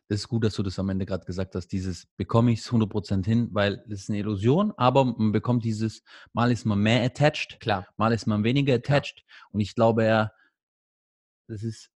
[0.10, 2.72] Das ist gut, dass du das am Ende gerade gesagt hast, dieses bekomme ich es
[2.72, 6.02] 100% hin, weil es ist eine Illusion, aber man bekommt dieses,
[6.34, 7.88] mal ist man mehr attached, Klar.
[7.98, 10.32] mal ist man weniger attached und ich glaube ja,
[11.48, 11.92] das ist,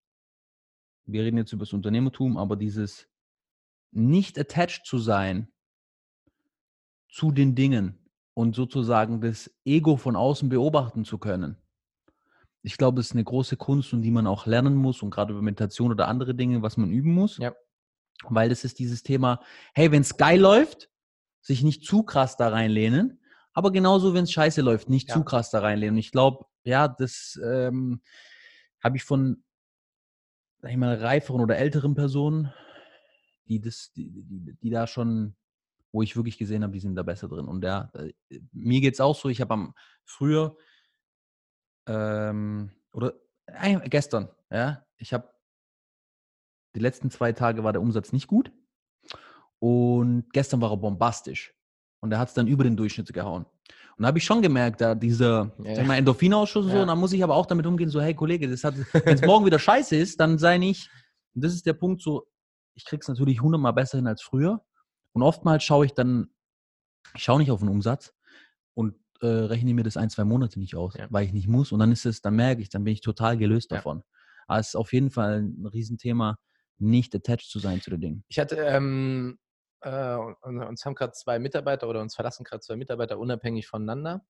[1.06, 3.08] wir reden jetzt über das Unternehmertum, aber dieses
[3.90, 5.50] nicht attached zu sein
[7.08, 7.98] zu den Dingen
[8.34, 11.56] und sozusagen das Ego von außen beobachten zu können.
[12.62, 15.32] Ich glaube, es ist eine große Kunst und die man auch lernen muss und gerade
[15.32, 17.38] über Meditation oder andere Dinge, was man üben muss.
[17.38, 17.54] Ja.
[18.24, 19.40] Weil das ist dieses Thema,
[19.74, 20.90] hey, wenn es geil läuft,
[21.40, 23.20] sich nicht zu krass da reinlehnen,
[23.54, 25.14] aber genauso, wenn es scheiße läuft, nicht Ja.
[25.14, 25.94] zu krass da reinlehnen.
[25.94, 28.02] Und ich glaube, ja, das ähm,
[28.82, 29.42] habe ich von,
[30.60, 32.52] sag ich mal, reiferen oder älteren Personen,
[33.48, 35.34] die das, die, die, die da schon,
[35.92, 37.46] wo ich wirklich gesehen habe, die sind da besser drin.
[37.46, 38.12] Und ja, äh,
[38.52, 40.56] mir geht es auch so, ich habe am früher
[41.90, 43.14] ähm, oder
[43.46, 45.28] äh, gestern, ja, ich habe
[46.76, 48.52] die letzten zwei Tage war der Umsatz nicht gut
[49.58, 51.52] und gestern war er bombastisch
[52.00, 53.44] und er hat es dann über den Durchschnitt gehauen.
[53.96, 55.84] Und da habe ich schon gemerkt, da dieser Ja.
[55.84, 56.82] mal, Endorphinausschuss und so, Ja.
[56.82, 59.58] und da muss ich aber auch damit umgehen, so, hey Kollege, wenn es morgen wieder
[59.58, 60.88] scheiße ist, dann sei nicht,
[61.34, 62.26] und das ist der Punkt, so,
[62.74, 64.64] ich krieg's natürlich hundertmal besser hin als früher.
[65.12, 66.30] Und oftmals schaue ich dann,
[67.14, 68.14] ich schaue nicht auf den Umsatz
[69.22, 71.06] äh, rechne mir das ein, zwei Monate nicht aus, Ja.
[71.10, 71.72] weil ich nicht muss.
[71.72, 73.76] Und dann ist es, dann merke ich, dann bin ich total gelöst Ja.
[73.78, 74.02] davon.
[74.46, 76.38] Aber es ist auf jeden Fall ein Riesenthema,
[76.78, 78.24] nicht attached zu sein zu den Dingen.
[78.28, 79.38] Ich hatte, ähm,
[79.82, 84.24] äh, uns haben gerade zwei Mitarbeiter oder uns verlassen gerade zwei Mitarbeiter unabhängig voneinander.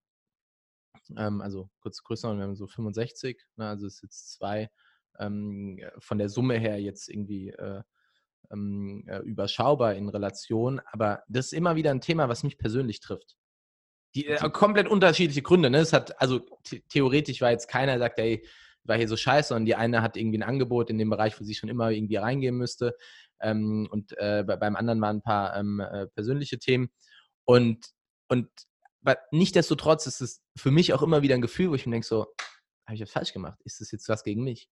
[1.17, 4.71] Ähm, also kurz größer, wir haben so 65, ne, also es ist jetzt zwei
[5.19, 7.83] ähm, von der Summe her jetzt irgendwie äh,
[8.53, 13.01] ähm, äh, überschaubar in Relation, aber das ist immer wieder ein Thema, was mich persönlich
[13.01, 13.37] trifft.
[14.15, 15.71] Die äh, komplett unterschiedliche Gründe.
[15.71, 15.79] Ne?
[15.79, 18.45] Es hat, also the theoretisch war jetzt keiner, der sagt, ey,
[18.85, 21.45] war hier so scheiße und die eine hat irgendwie ein Angebot in dem Bereich, wo
[21.45, 22.97] sie schon immer irgendwie reingehen müsste.
[23.41, 26.91] Ähm, und äh, bei, beim anderen waren ein paar ähm, äh, persönliche Themen.
[27.45, 27.87] Und,
[28.29, 28.49] und
[29.03, 32.07] aber nichtsdestotrotz ist es für mich auch immer wieder ein Gefühl, wo ich mir denke,
[32.07, 32.27] so,
[32.87, 33.59] habe ich das falsch gemacht?
[33.65, 34.69] Ist das jetzt was gegen mich?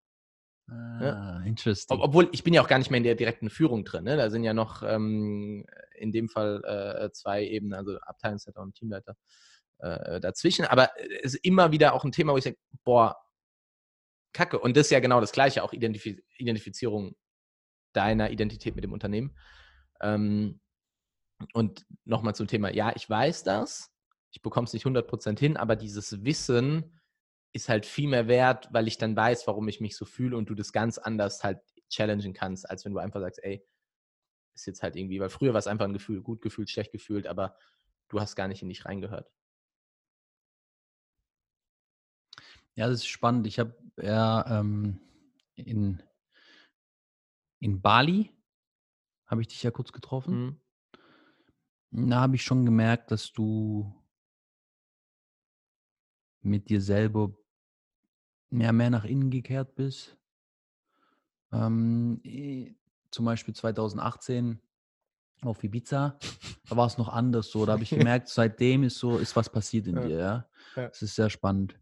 [0.70, 1.98] Ah, interesting.
[1.98, 4.04] Ob, obwohl ich bin ja auch gar nicht mehr in der direkten Führung drin.
[4.04, 4.18] Ne?
[4.18, 5.66] Da sind ja noch ähm,
[5.98, 9.16] in dem Fall äh, zwei Ebenen, also Abteilungsleiter und Teamleiter
[9.80, 10.66] äh, dazwischen.
[10.66, 10.90] Aber
[11.24, 13.18] es ist immer wieder auch ein Thema, wo ich denke, boah,
[14.34, 14.60] Kacke.
[14.60, 16.06] Und das ist ja genau das Gleiche, auch Identif
[16.38, 17.16] Identifizierung
[17.94, 19.36] deiner Identität mit dem Unternehmen.
[20.02, 20.60] Ähm,
[21.54, 23.92] und nochmal zum Thema, ja, ich weiß das,
[24.32, 27.00] ich bekomme es nicht 100% hin, aber dieses Wissen
[27.54, 30.50] ist halt viel mehr wert, weil ich dann weiß, warum ich mich so fühle und
[30.50, 33.66] du das ganz anders halt challengen kannst, als wenn du einfach sagst, ey,
[34.58, 37.28] ist jetzt halt irgendwie, weil früher war es einfach ein Gefühl, gut gefühlt, schlecht gefühlt,
[37.28, 37.56] aber
[38.10, 39.32] du hast gar nicht in dich reingehört.
[42.76, 43.48] Ja, das ist spannend.
[43.48, 45.00] Ich habe ja ähm,
[45.56, 46.02] in,
[47.60, 48.32] in Bali,
[49.26, 50.60] habe ich dich ja kurz getroffen.
[51.92, 52.10] Mhm.
[52.10, 53.94] Da habe ich schon gemerkt, dass du
[56.42, 57.36] mit dir selber
[58.50, 60.18] mehr, mehr nach innen gekehrt bist.
[61.52, 62.22] Ähm,
[63.12, 64.60] zum Beispiel 2018
[65.42, 66.18] auf Ibiza,
[66.70, 67.66] da war es noch anders so.
[67.66, 70.08] Da habe ich gemerkt, seitdem ist so, ist was passiert in Ja.
[70.08, 70.50] dir, ja.
[70.76, 70.88] Ja.
[70.90, 71.80] Das ist sehr spannend.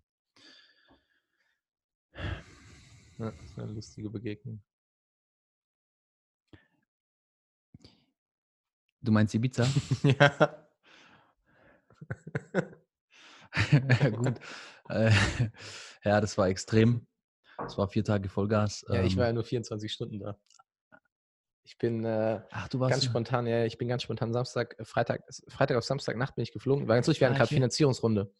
[3.17, 4.61] Ja, das ist eine lustige Begegnung.
[9.01, 9.65] Du meinst Ibiza?
[10.03, 10.67] ja.
[14.01, 14.39] ja, gut.
[14.89, 15.11] Äh,
[16.03, 17.07] ja, das war extrem.
[17.57, 18.85] Das war vier Tage Vollgas.
[18.89, 20.37] ja, ich Ähm, war ja nur 24 Stunden da.
[21.67, 22.91] Ich bin äh, Ach, du warst.
[22.91, 26.53] ganz spontan, ja, ich bin ganz spontan Samstag, äh, Freitag, Freitag auf Samstagnacht bin ich
[26.53, 26.87] geflogen.
[26.87, 27.53] War ganz lustig, wir hatten Ah, gerade.
[27.53, 28.31] Finanzierungsrunde.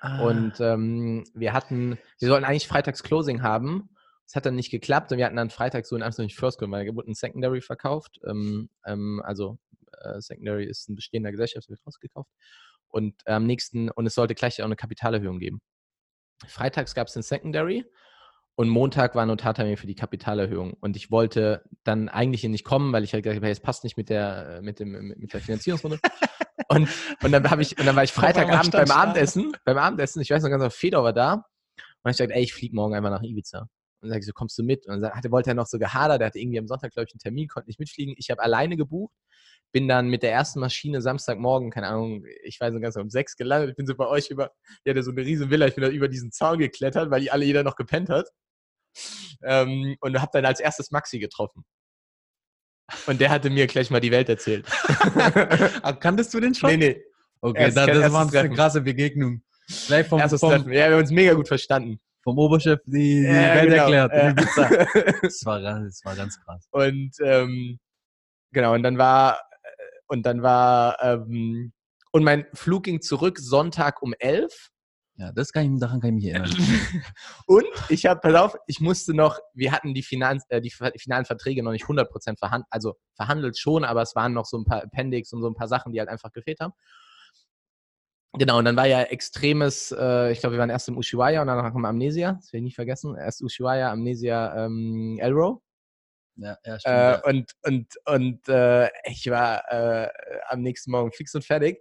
[0.00, 0.22] Ah.
[0.24, 3.90] Und ähm, wir hatten, wir sollten eigentlich freitags Closing haben.
[4.24, 6.70] Das hat dann nicht geklappt und wir hatten dann freitags so in Anführungszeichen First Call,
[6.70, 8.18] weil wurde ein Secondary verkauft.
[8.26, 9.58] Ähm, ähm, also
[10.00, 12.30] äh, Secondary ist ein bestehender Gesellschaft, wird rausgekauft.
[12.88, 15.60] Und am nächsten, und es sollte gleich auch eine Kapitalerhöhung geben.
[16.46, 17.84] Freitags gab es den Secondary
[18.54, 20.74] und Montag war Notartermin für die Kapitalerhöhung.
[20.80, 23.60] Und ich wollte dann eigentlich hier nicht kommen, weil ich halt gesagt habe, hey, es
[23.60, 25.98] passt nicht mit der, mit dem, mit der Finanzierungsrunde.
[26.68, 26.88] und,
[27.22, 30.42] und dann habe ich, und dann war ich Freitagabend beim Abendessen, beim Abendessen, ich weiß
[30.42, 31.44] noch ganz genau, Fedor war da.
[32.02, 33.60] Und ich sagte, ey, ich fliege morgen einfach nach Ibiza.
[33.60, 33.68] Und
[34.02, 34.86] dann sage ich so, kommst du mit?
[34.86, 37.14] Und dann hatte, wollte er noch so gehadert, der hatte irgendwie am Sonntag, glaube ich,
[37.14, 38.14] einen Termin, konnte nicht mitfliegen.
[38.18, 39.14] Ich habe alleine gebucht,
[39.70, 43.10] bin dann mit der ersten Maschine Samstagmorgen, keine Ahnung, ich weiß nicht ganz genau, um
[43.10, 43.70] sechs gelandet.
[43.70, 44.50] Ich bin so bei euch über,
[44.84, 47.30] ja, der so eine riesen Villa, ich bin da über diesen Zaun geklettert, weil die
[47.30, 48.28] alle jeder noch gepennt hat.
[49.42, 51.64] Ähm, und habe dann als erstes Maxi getroffen.
[53.06, 54.66] Und der hatte mir gleich mal die Welt erzählt.
[55.82, 56.70] Ah, kanntest du den schon?
[56.70, 57.02] nee, nee.
[57.40, 59.42] Okay, Erst- da, das erstes war eine krasse Begegnung.
[59.86, 60.72] Gleich vom, Erstes vom, Treffen.
[60.72, 61.98] Ja, wir haben uns mega gut verstanden.
[62.22, 64.02] vom Oberchef die, die Ja, Welt genau.
[64.02, 64.38] erklärt.
[64.38, 65.12] Ibiza.
[65.22, 66.68] Das, war, ganz- das war ganz krass.
[66.70, 67.78] Und ähm,
[68.52, 69.40] genau, und dann war
[70.06, 71.72] und dann war ähm,
[72.12, 74.70] und mein Flug ging zurück Sonntag um 11
[75.16, 76.50] Ja, das kann ich, daran kann ich mich erinnern.
[77.46, 81.24] und ich habe, pass auf, ich musste noch, wir hatten die, Finanz, äh, die finalen
[81.24, 84.82] Verträge noch nicht 100% verhandelt, also verhandelt schon, aber es waren noch so ein paar
[84.82, 86.72] Appendix und so ein paar Sachen, die halt einfach gefehlt haben.
[88.38, 91.48] Genau, und dann war ja extremes, äh, ich glaube, wir waren erst im Ushuaia und
[91.48, 95.62] danach kam Amnesia, das will ich nicht vergessen, erst Ushuaia, Amnesia, ähm, Elro.
[96.36, 100.08] Ja, ja, Äh, und und, und äh, ich war äh,
[100.48, 101.78] am nächsten Morgen fix und fertig.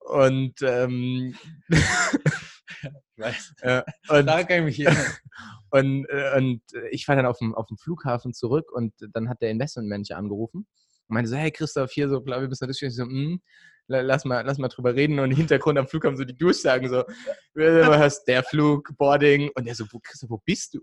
[0.00, 1.36] Und, ähm,
[2.82, 3.54] ich weiß.
[3.62, 5.06] äh, und, Daran kann ich mich erinnern.
[5.70, 9.42] und, äh, und ich war dann auf dem, auf dem Flughafen zurück und dann hat
[9.42, 10.66] der Investmentmanager angerufen
[11.08, 13.40] und meinte so, hey Christoph, hier so, bla, wir müssen natürlich ich so, mm,
[13.88, 15.18] la- lass mal, lass mal drüber reden.
[15.18, 17.04] Und im Hintergrund am Flug haben so die Durchsagen so,
[17.54, 19.50] du hast der Flug, Boarding.
[19.54, 20.80] Und der so, wo, Christoph, wo bist du?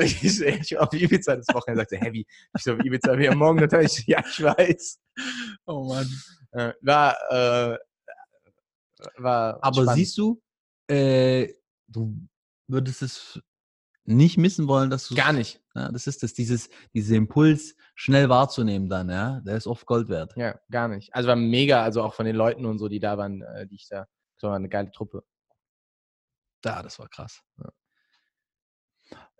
[0.00, 1.82] ich so, ich war auf Ibiza das Wochenende.
[1.82, 2.26] Er sagte, hey, wie?
[2.56, 5.00] Ich so, auf Ibiza, wir morgen natürlich, ja, ich weiß.
[5.66, 6.08] Oh Mann.
[6.52, 7.78] Äh, war, äh,
[9.18, 9.94] war Aber spannend.
[9.94, 10.40] siehst du,
[10.90, 11.54] äh,
[11.88, 12.16] du
[12.66, 13.40] würdest es
[14.04, 15.60] nicht missen wollen, dass du gar nicht.
[15.74, 19.40] Ja, das ist das, dieses, dieser Impuls, schnell wahrzunehmen dann, ja.
[19.40, 20.34] Der ist oft Gold wert.
[20.36, 21.14] Ja, gar nicht.
[21.14, 23.76] Also war mega, also auch von den Leuten und so, die da waren, äh, die
[23.76, 24.06] ich da,
[24.38, 25.22] das war eine geile Truppe.
[26.64, 27.40] Ja, das war krass.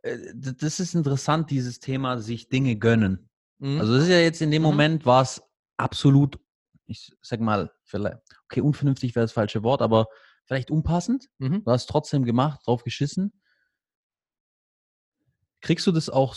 [0.03, 3.29] Äh, d- Das ist interessant, dieses Thema, sich Dinge gönnen.
[3.59, 3.81] Mhm.
[3.81, 4.69] Also das ist ja jetzt in dem Mhm.
[4.69, 5.43] Moment war es
[5.77, 6.39] absolut,
[6.87, 10.07] ich sag mal, vielleicht, okay, unvernünftig wäre das falsche Wort, aber
[10.51, 11.29] vielleicht unpassend.
[11.39, 11.63] mhm.
[11.63, 13.33] Du hast trotzdem gemacht, drauf geschissen.
[15.61, 16.35] Kriegst du das auch,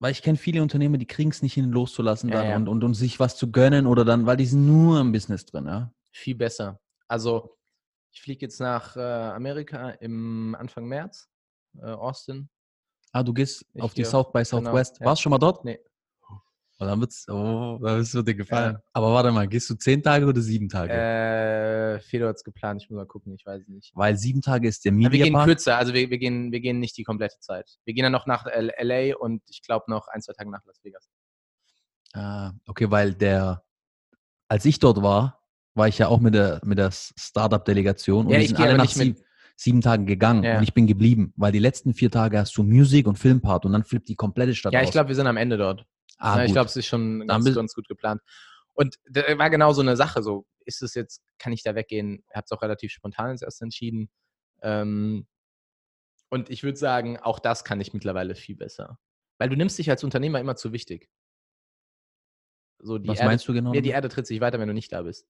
[0.00, 2.56] weil ich kenne viele Unternehmer, die kriegen es nicht hin, loszulassen Ja, ja.
[2.56, 5.46] Und, und, und sich was zu gönnen oder dann, weil die sind nur im Business
[5.46, 5.92] drin, ja.
[6.10, 6.80] Viel besser.
[7.06, 7.56] Also
[8.10, 11.28] ich fliege jetzt nach äh, Amerika im Anfang März,
[11.76, 12.50] äh, Austin.
[13.12, 14.98] Ah, du gehst Ich auf die South by genau, Southwest.
[14.98, 15.06] ja.
[15.06, 15.64] Warst du schon mal dort?
[15.64, 15.78] Nee.
[16.80, 18.78] Oh, dann wird's, oh, das wird dir gefallen.
[18.92, 20.92] Aber warte mal, gehst du zehn Tage oder sieben Tage?
[20.92, 23.90] Äh, Fedor hat es geplant, ich muss mal gucken, ich weiß es nicht.
[23.96, 26.60] Weil sieben Tage ist der Aber wir gehen Media kürzer, also wir, wir, gehen, wir
[26.60, 27.68] gehen nicht die komplette Zeit.
[27.84, 30.78] Wir gehen dann noch nach LA und ich glaube noch ein, zwei Tage nach Las
[30.84, 31.08] Vegas.
[32.14, 33.64] Ah, okay, weil der,
[34.46, 35.42] als ich dort war,
[35.74, 38.76] war ich ja auch mit der, mit der Startup-Delegation und Ja, wir ich sind alle
[38.76, 39.16] nach sieben,
[39.56, 40.58] sieben Tagen gegangen Ja.
[40.58, 43.72] und ich bin geblieben, weil die letzten vier Tage hast du Musik und Filmpart und
[43.72, 44.86] dann flippt die komplette Stadt Ja, aus.
[44.86, 45.84] ich glaube, wir sind am Ende dort.
[46.18, 46.54] Ah, ja, ich gut.
[46.54, 48.20] glaube, es ist schon ganz, ganz gut geplant.
[48.74, 52.24] Und da war genau so eine Sache, so, ist es jetzt, kann ich da weggehen?
[52.30, 54.10] Ihr habt es auch relativ spontan jetzt erst entschieden.
[54.62, 55.26] Ähm,
[56.28, 58.98] und ich würde sagen, auch das kann ich mittlerweile viel besser.
[59.38, 61.08] Weil du nimmst dich als Unternehmer immer zu wichtig.
[62.80, 63.72] So, die Was Erde, meinst du genau?
[63.72, 63.94] Ja, die damit?
[63.94, 65.26] Erde tritt sich weiter, wenn du nicht da bist.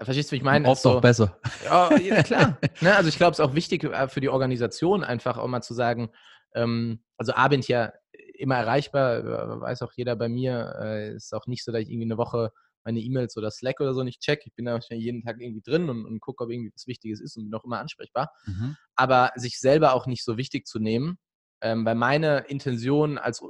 [0.00, 0.68] Verstehst du, wie ich meine?
[0.68, 1.40] Oft so, auch besser.
[1.64, 2.58] ja, ja, klar.
[2.80, 5.62] ne, also ich glaube, es ist auch wichtig äh, für die Organisation einfach auch mal
[5.62, 6.10] zu sagen,
[6.54, 7.92] ähm, also A bin ich ja
[8.38, 11.90] immer erreichbar, äh, weiß auch jeder bei mir, äh, ist auch nicht so, dass ich
[11.90, 12.52] irgendwie eine Woche
[12.84, 14.42] meine E-Mails oder Slack oder so nicht check.
[14.46, 17.36] Ich bin da jeden Tag irgendwie drin und, und gucke, ob irgendwie was Wichtiges ist
[17.36, 18.30] und bin auch immer ansprechbar.
[18.46, 18.76] Mhm.
[18.94, 21.18] Aber sich selber auch nicht so wichtig zu nehmen,
[21.60, 23.42] ähm, weil meine Intention als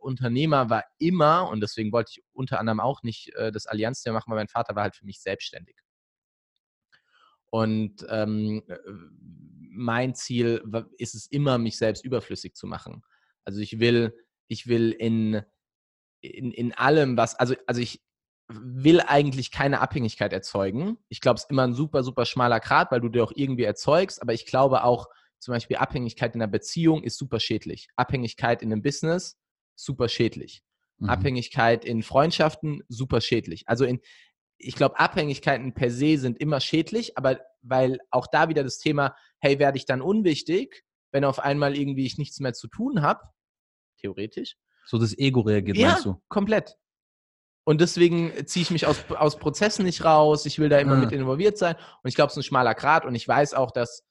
[0.00, 4.30] Unternehmer war immer, und deswegen wollte ich unter anderem auch nicht äh, das Allianz machen,
[4.30, 5.76] weil mein Vater war halt für mich selbstständig.
[7.50, 8.78] Und ähm, äh,
[9.70, 10.62] mein Ziel
[10.96, 13.02] ist es immer, mich selbst überflüssig zu machen.
[13.44, 14.14] Also ich will,
[14.48, 15.42] ich will in,
[16.20, 18.02] in, in allem, was, also, also ich
[18.48, 20.98] will eigentlich keine Abhängigkeit erzeugen.
[21.08, 23.64] Ich glaube, es ist immer ein super, super schmaler Grat, weil du dir auch irgendwie
[23.64, 27.88] erzeugst, aber ich glaube auch, zum Beispiel Abhängigkeit in einer Beziehung ist super schädlich.
[27.96, 29.36] Abhängigkeit in einem Business,
[29.74, 30.62] super schädlich.
[30.98, 31.10] Mhm.
[31.10, 33.68] Abhängigkeit in Freundschaften, super schädlich.
[33.68, 34.00] Also in,
[34.58, 39.14] ich glaube, Abhängigkeiten per se sind immer schädlich, aber weil auch da wieder das Thema,
[39.40, 43.20] hey, werde ich dann unwichtig, wenn auf einmal irgendwie ich nichts mehr zu tun habe,
[44.06, 44.56] theoretisch.
[44.86, 46.20] So das Ego reagiert, Ja, meinst du?
[46.28, 46.76] komplett.
[47.64, 50.46] Und deswegen ziehe ich mich aus, aus Prozessen nicht raus.
[50.46, 51.00] Ich will da immer Ah.
[51.00, 51.74] mit involviert sein.
[52.02, 53.04] Und ich glaube, es ist ein schmaler Grat.
[53.04, 54.04] Und ich weiß auch, dass.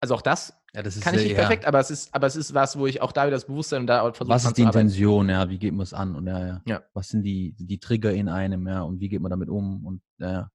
[0.00, 1.38] Also auch das Ja, das kann ich äh, nicht ja.
[1.40, 3.80] perfekt, aber es ist, aber es ist was, wo ich auch da wieder das Bewusstsein
[3.82, 4.62] und da versuche Was ist die.
[4.62, 6.62] Intention, ja, wie geht man es an und ja, ja.
[6.66, 6.82] Ja.
[6.92, 10.02] Was sind die, die Trigger in einem, ja, und wie geht man damit um und
[10.18, 10.50] ja.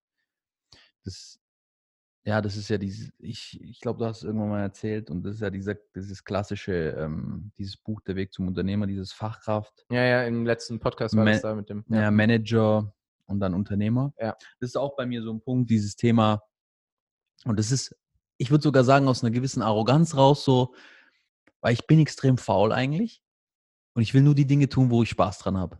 [1.03, 1.39] Das,
[2.25, 5.23] ja, das ist ja dieses, ich, ich glaube, du hast es irgendwann mal erzählt und
[5.23, 9.85] das ist ja dieser, dieses klassische, ähm, dieses Buch Der Weg zum Unternehmer, dieses Fachkraft,
[9.89, 11.83] Ja, ja, im letzten Podcast war Ma- das da mit dem.
[11.89, 12.09] ja.
[12.11, 12.93] Manager
[13.25, 14.13] und dann Unternehmer.
[14.19, 14.37] Ja.
[14.59, 16.43] Das ist auch bei mir so ein Punkt, dieses Thema,
[17.45, 17.93] und das ist,
[18.37, 20.73] ich würde sogar sagen, aus einer gewissen Arroganz raus, so,
[21.61, 23.21] weil ich bin extrem faul eigentlich
[23.95, 25.77] und ich will nur die Dinge tun, wo ich Spaß dran habe.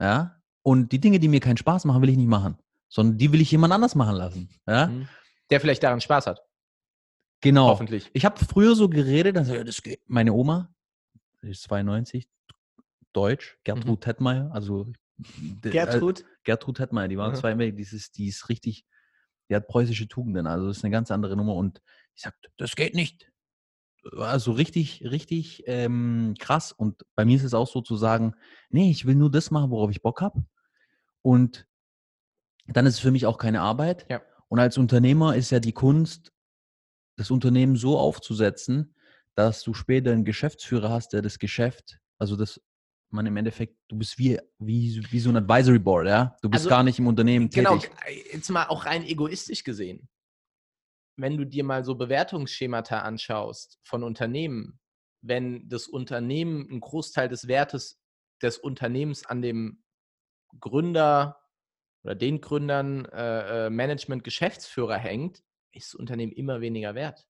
[0.00, 0.40] Ja?
[0.62, 2.56] Und die Dinge, die mir keinen Spaß machen, will ich nicht machen,
[2.88, 4.48] sondern die will ich jemand anders machen lassen.
[4.66, 4.86] Ja?
[4.88, 5.08] Mhm.
[5.50, 6.42] Der vielleicht daran Spaß hat.
[7.40, 7.68] Genau.
[7.68, 8.10] Hoffentlich.
[8.12, 10.00] Ich habe früher so geredet, dass ja, das geht.
[10.06, 10.74] Meine Oma,
[11.42, 12.28] die ist 92,
[13.12, 14.86] Deutsch, Gertrud Tettmeier, also
[15.64, 16.24] äh, Gertrud?
[16.44, 17.36] Gertrud Hettmeier, die war Mhm.
[17.36, 18.84] zwei Weg, die ist, die ist richtig,
[19.48, 21.80] die hat preußische Tugenden, also das ist eine ganz andere Nummer und
[22.14, 23.30] ich sagte, das geht nicht.
[24.16, 28.34] Also richtig, richtig ähm, krass und bei mir ist es auch so zu sagen,
[28.70, 30.44] nee, ich will nur das machen, worauf ich Bock habe
[31.22, 31.66] und
[32.66, 34.20] dann ist es für mich auch keine Arbeit Ja.
[34.48, 36.32] Und als Unternehmer ist ja die Kunst,
[37.16, 38.94] das Unternehmen so aufzusetzen,
[39.34, 42.60] dass du später einen Geschäftsführer hast, der das Geschäft, also das
[43.10, 46.36] man im Endeffekt, du bist wie, wie, wie so ein Advisory Board, ja?
[46.42, 47.90] Du bist Also, gar nicht im Unternehmen Genau, tätig.
[48.32, 50.08] jetzt mal auch rein egoistisch gesehen.
[51.16, 54.78] Wenn du dir mal so Bewertungsschemata anschaust von Unternehmen,
[55.22, 57.98] wenn das Unternehmen einen Großteil des Wertes
[58.42, 59.82] des Unternehmens an dem
[60.60, 61.40] Gründer
[62.04, 65.42] oder den Gründern, äh, äh, Management, Geschäftsführer hängt,
[65.72, 67.26] ist das Unternehmen immer weniger wert.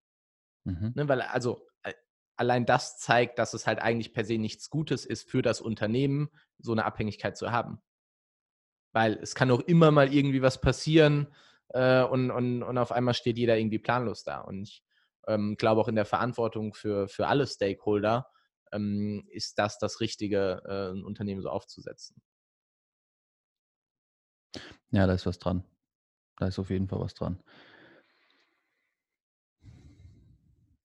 [0.65, 0.93] Mhm.
[0.95, 1.95] Ne, weil also äh,
[2.37, 6.29] allein das zeigt, dass es halt eigentlich per se nichts Gutes ist für das Unternehmen,
[6.59, 7.81] so eine Abhängigkeit zu haben.
[8.93, 11.29] Weil es kann auch immer mal irgendwie was passieren
[11.69, 14.41] äh, und, und, und auf einmal steht jeder irgendwie planlos da.
[14.41, 14.83] Und ich
[15.27, 18.29] ähm, glaube auch in der Verantwortung für, für alle Stakeholder
[18.73, 22.23] ähm, ist das das Richtige, äh, ein Unternehmen so aufzusetzen.
[24.91, 25.65] Ja, da ist was dran.
[26.37, 27.43] Da ist auf jeden Fall was dran.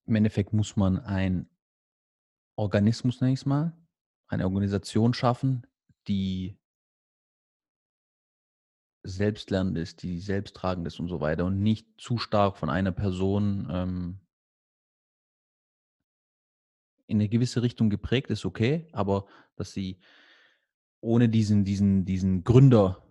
[0.06, 1.50] Im Endeffekt muss man ein
[2.56, 3.78] Organismus, nenne ich es mal,
[4.28, 5.66] eine Organisation schaffen,
[6.08, 6.58] die
[9.04, 13.68] selbstlernend ist, die selbsttragend ist und so weiter und nicht zu stark von einer Person
[13.70, 14.20] ähm,
[17.08, 20.00] in eine gewisse Richtung geprägt ist, okay, aber dass sie
[21.02, 23.03] ohne diesen, diesen, diesen Gründer,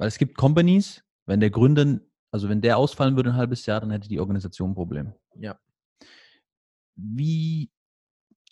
[0.00, 3.80] weil es gibt Companies, wenn der Gründer, also wenn der ausfallen würde ein halbes Jahr,
[3.80, 5.12] dann hätte die Organisation ein Problem.
[5.34, 5.60] Ja.
[6.94, 7.70] Wie,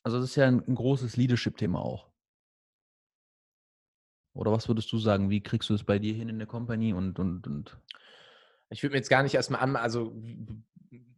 [0.02, 2.10] also das ist ja ein, ein großes Leadership-Thema auch.
[4.34, 5.30] Oder was würdest du sagen?
[5.30, 7.80] Wie kriegst du es bei dir hin in der Company und, und, und
[8.68, 10.14] Ich würde mir jetzt gar nicht erstmal an, also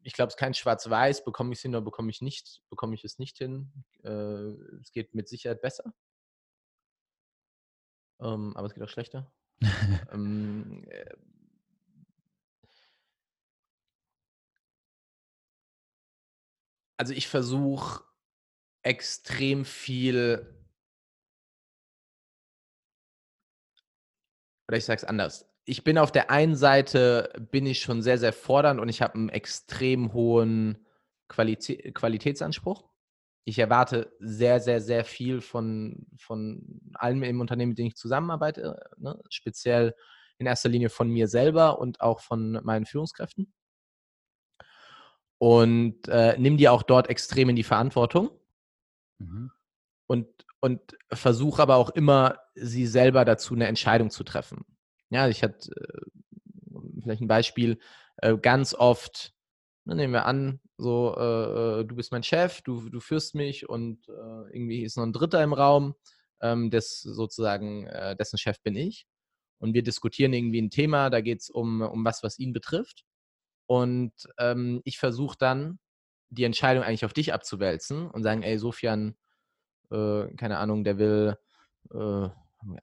[0.04, 2.94] ich glaube, es ist kein Schwarz-Weiß, bekomme ich es hin oder bekomme ich nicht, bekomme
[2.94, 3.72] ich es nicht hin.
[4.04, 5.92] Äh, es geht mit Sicherheit besser.
[8.20, 9.32] Ähm, aber es geht auch schlechter.
[10.12, 11.14] Ähm, äh,
[16.96, 18.04] also ich versuche
[18.82, 20.54] extrem viel,
[24.68, 25.46] oder ich sage es anders.
[25.64, 29.14] Ich bin auf der einen Seite, bin ich schon sehr, sehr fordernd und ich habe
[29.14, 30.86] einen extrem hohen
[31.28, 32.89] Qualitä Qualitätsanspruch.
[33.44, 38.78] Ich erwarte sehr, sehr, sehr viel von, von allen im Unternehmen, mit denen ich zusammenarbeite,
[38.98, 39.18] ne?
[39.28, 39.94] speziell
[40.38, 43.52] in erster Linie von mir selber und auch von meinen Führungskräften.
[45.38, 48.30] Und äh, nimm die auch dort extrem in die Verantwortung
[49.18, 49.50] Mhm.
[50.06, 50.28] und,
[50.60, 50.80] und
[51.12, 54.64] versuche aber auch immer, sie selber dazu eine Entscheidung zu treffen.
[55.10, 56.00] Ja, ich hatte äh,
[57.02, 57.78] vielleicht ein Beispiel,
[58.16, 59.34] äh, ganz oft,
[59.84, 63.68] ne, nehmen wir an, so, äh, äh, du bist mein Chef, du, du führst mich
[63.68, 64.12] und äh,
[64.52, 65.94] irgendwie ist noch ein Dritter im Raum,
[66.40, 69.06] ähm, des sozusagen, äh, dessen Chef bin ich.
[69.58, 73.04] Und wir diskutieren irgendwie ein Thema, da geht es um, um was, was ihn betrifft.
[73.66, 75.78] Und ähm, ich versuche dann,
[76.30, 79.16] die Entscheidung eigentlich auf dich abzuwälzen und sagen, ey, Sofian,
[79.90, 81.36] äh, keine Ahnung, der will,
[81.92, 82.28] äh,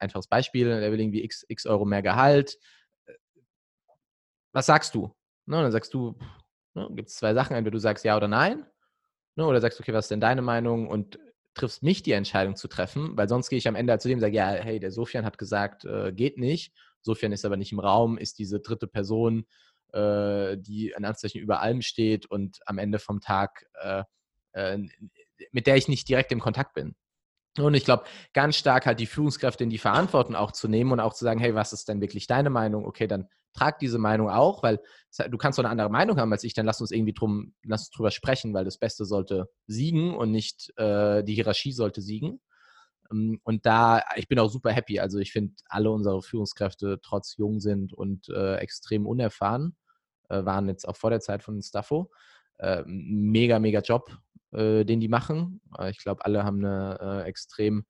[0.00, 2.58] einfaches Beispiel, der will irgendwie x, x Euro mehr Gehalt.
[4.52, 5.14] Was sagst du?
[5.46, 6.18] Ne, dann sagst du,
[6.78, 8.66] ne, gibt es zwei Sachen, entweder du sagst ja oder nein,
[9.36, 11.18] ne, oder sagst, okay, was ist denn deine Meinung und
[11.54, 14.16] triffst mich die Entscheidung zu treffen, weil sonst gehe ich am Ende halt zu dem
[14.16, 16.72] und sage, ja, hey, der Sofian hat gesagt, äh, geht nicht.
[17.02, 19.44] Sofian ist aber nicht im Raum, ist diese dritte Person,
[19.92, 24.04] äh, die in Anführungszeichen über allem steht und am Ende vom Tag, äh,
[24.52, 24.78] äh
[25.52, 26.96] mit der ich nicht direkt im Kontakt bin.
[27.66, 31.00] Und ich glaube, ganz stark halt die Führungskräfte in die Verantwortung auch zu nehmen und
[31.00, 32.84] auch zu sagen, hey, was ist denn wirklich deine Meinung?
[32.84, 34.80] Okay, dann trag diese Meinung auch, weil
[35.28, 37.82] du kannst doch eine andere Meinung haben als ich, dann lass uns irgendwie drum, lass
[37.82, 42.40] uns drüber sprechen, weil das Beste sollte siegen und nicht äh, die Hierarchie sollte siegen.
[43.10, 45.00] Ähm, und da, ich bin auch super happy.
[45.00, 49.76] Also ich finde, alle unsere Führungskräfte trotz jung sind und äh, extrem unerfahren,
[50.28, 52.10] äh, waren jetzt auch vor der Zeit von Staffo.
[52.58, 54.16] Äh, mega, mega Job,
[54.52, 55.60] äh, den die machen.
[55.78, 57.84] Äh, ich glaube, alle haben eine extrem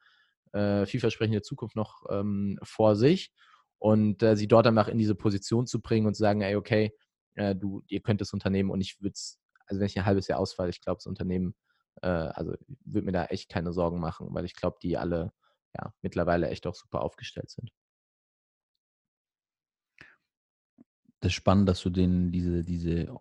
[0.51, 3.35] vielversprechende Zukunft noch ähm, vor sich
[3.79, 6.93] und äh, sie dort einfach in diese Position zu bringen und zu sagen, ey, okay,
[7.35, 10.27] äh, du, ihr könnt das Unternehmen und ich würde es, also wenn ich ein halbes
[10.29, 11.55] Jahr ausfalle, ich glaube, das Unternehmen,
[12.03, 12.55] äh, also
[12.85, 15.33] würde mir da echt keine Sorgen machen, weil ich glaube, die alle
[15.77, 17.71] ja mittlerweile echt auch super aufgestellt sind.
[21.21, 23.13] Das ist spannend, dass du denen diese, diese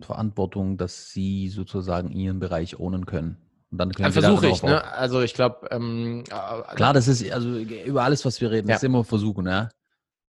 [0.00, 3.36] Verantwortung, dass sie sozusagen ihren Bereich ownen können.
[3.70, 4.82] Und dann können dann versuche ich, ne?
[4.92, 8.74] Also ich glaube, ähm, äh, klar, das ist also über alles, was wir reden, ja.
[8.74, 9.68] das ist immer versuchen, ja.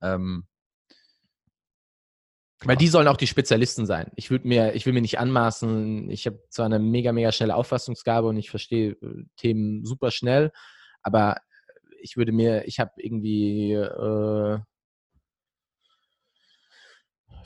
[0.02, 0.44] Ähm,
[2.64, 4.10] weil die sollen auch die Spezialisten sein.
[4.16, 7.54] Ich würde mir, ich will mir nicht anmaßen, ich habe zwar eine mega, mega schnelle
[7.54, 10.50] Auffassungsgabe und ich verstehe äh, Themen super schnell,
[11.02, 11.36] aber
[12.00, 14.58] ich würde mir, ich habe irgendwie äh,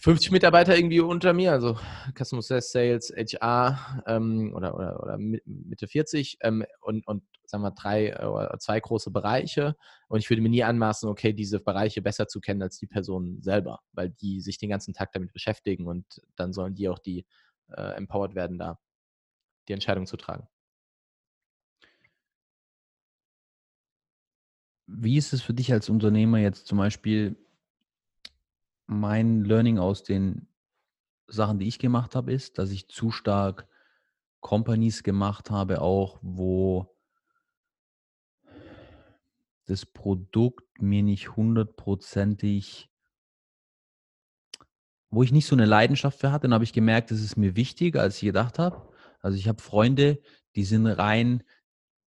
[0.02, 1.78] 50 Mitarbeiter irgendwie unter mir, also
[2.18, 8.08] Customer Sales, HR ähm, oder, oder, oder Mitte 40 ähm, und, und sagen wir drei
[8.08, 9.76] äh, oder zwei große Bereiche.
[10.08, 13.40] Und ich würde mir nie anmaßen, okay, diese Bereiche besser zu kennen als die Person
[13.42, 17.24] selber, weil die sich den ganzen Tag damit beschäftigen und dann sollen die auch die
[17.68, 18.80] äh, empowered werden, da
[19.68, 20.48] die Entscheidung zu tragen.
[24.88, 27.36] Wie ist es für dich als Unternehmer jetzt zum Beispiel,
[28.92, 30.48] mein Learning aus den
[31.26, 33.66] Sachen, die ich gemacht habe, ist, dass ich zu stark
[34.40, 36.94] Companies gemacht habe, auch wo
[39.66, 42.90] das Produkt mir nicht hundertprozentig,
[45.10, 47.56] wo ich nicht so eine Leidenschaft für hatte, dann habe ich gemerkt, das ist mir
[47.56, 48.88] wichtiger, als ich gedacht habe.
[49.20, 50.20] Also ich habe Freunde,
[50.56, 51.44] die sind rein,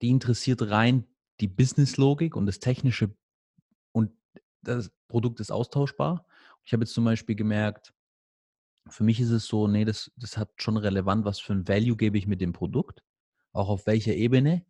[0.01, 1.05] die interessiert rein
[1.39, 3.15] die Businesslogik und das Technische
[3.91, 4.11] und
[4.61, 6.25] das Produkt ist austauschbar.
[6.65, 7.93] Ich habe jetzt zum Beispiel gemerkt,
[8.89, 11.95] für mich ist es so, nee, das, das hat schon relevant, was für ein Value
[11.95, 13.03] gebe ich mit dem Produkt,
[13.53, 14.65] auch auf welcher Ebene.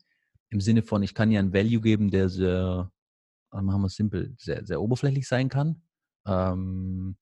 [0.50, 2.92] Im Sinne von, ich kann ja ein Value geben, der sehr,
[3.52, 5.82] äh, machen wir es simpel, sehr, sehr oberflächlich sein kann.
[6.28, 7.18] Ähm,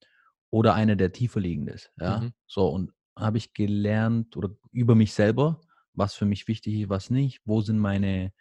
[0.50, 1.92] oder einer, der tiefer liegend ist.
[1.98, 2.20] Ja?
[2.20, 2.34] Mhm.
[2.46, 5.62] So, und habe ich gelernt oder über mich selber,
[5.94, 8.34] was für mich wichtig ist, was nicht, wo sind meine,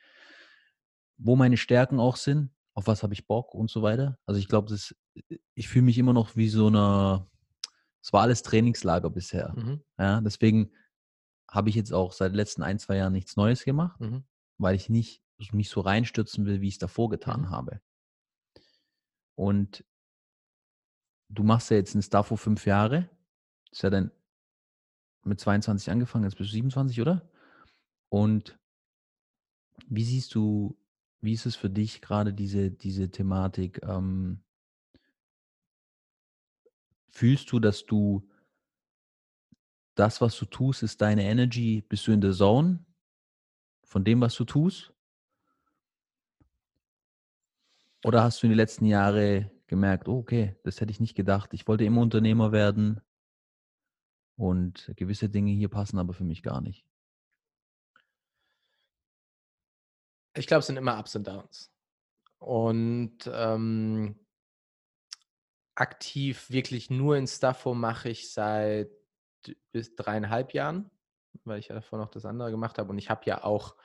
[1.19, 4.19] wo meine Stärken auch sind auf was habe ich Bock und so weiter.
[4.27, 4.95] Also ich glaube, das,
[5.55, 7.27] ich fühle mich immer noch wie so eine,
[8.03, 9.53] es war alles Trainingslager bisher.
[9.57, 9.83] Mhm.
[9.99, 10.73] Ja, deswegen
[11.49, 14.25] habe ich jetzt auch seit den letzten ein, zwei Jahren nichts Neues gemacht, mhm.
[14.59, 17.51] weil ich nicht mich so reinstürzen will, wie ich es davor getan mhm.
[17.51, 17.81] habe.
[19.35, 19.85] Und
[21.29, 23.09] du machst ja jetzt ein Staffo fünf Jahre.
[23.71, 24.11] Ist ja dann
[25.23, 27.31] mit 22 angefangen, jetzt bist du 27, oder?
[28.11, 28.59] Und
[29.89, 30.77] wie siehst du
[31.21, 33.83] wie ist es für dich gerade diese, diese Thematik?
[33.83, 34.43] Ähm,
[37.21, 38.27] fühlst du, dass du
[39.95, 41.83] das, was du tust, ist deine Energy?
[41.83, 42.83] Bist du in der Zone
[43.85, 44.95] von dem, was du tust?
[48.05, 51.53] Oder hast du in den letzten Jahren gemerkt, oh, okay, das hätte ich nicht gedacht.
[51.53, 53.03] Ich wollte immer Unternehmer werden
[54.39, 56.87] und gewisse Dinge hier passen aber für mich gar nicht.
[60.35, 61.71] Ich glaube, es sind immer Ups und Downs.
[62.39, 64.19] Und ähm,
[65.81, 68.91] aktiv wirklich nur in Staffo mache ich seit
[69.73, 70.91] bis dreieinhalb Jahren,
[71.45, 72.91] weil ich ja davor noch das andere gemacht habe.
[72.91, 73.77] Und ich habe ja auch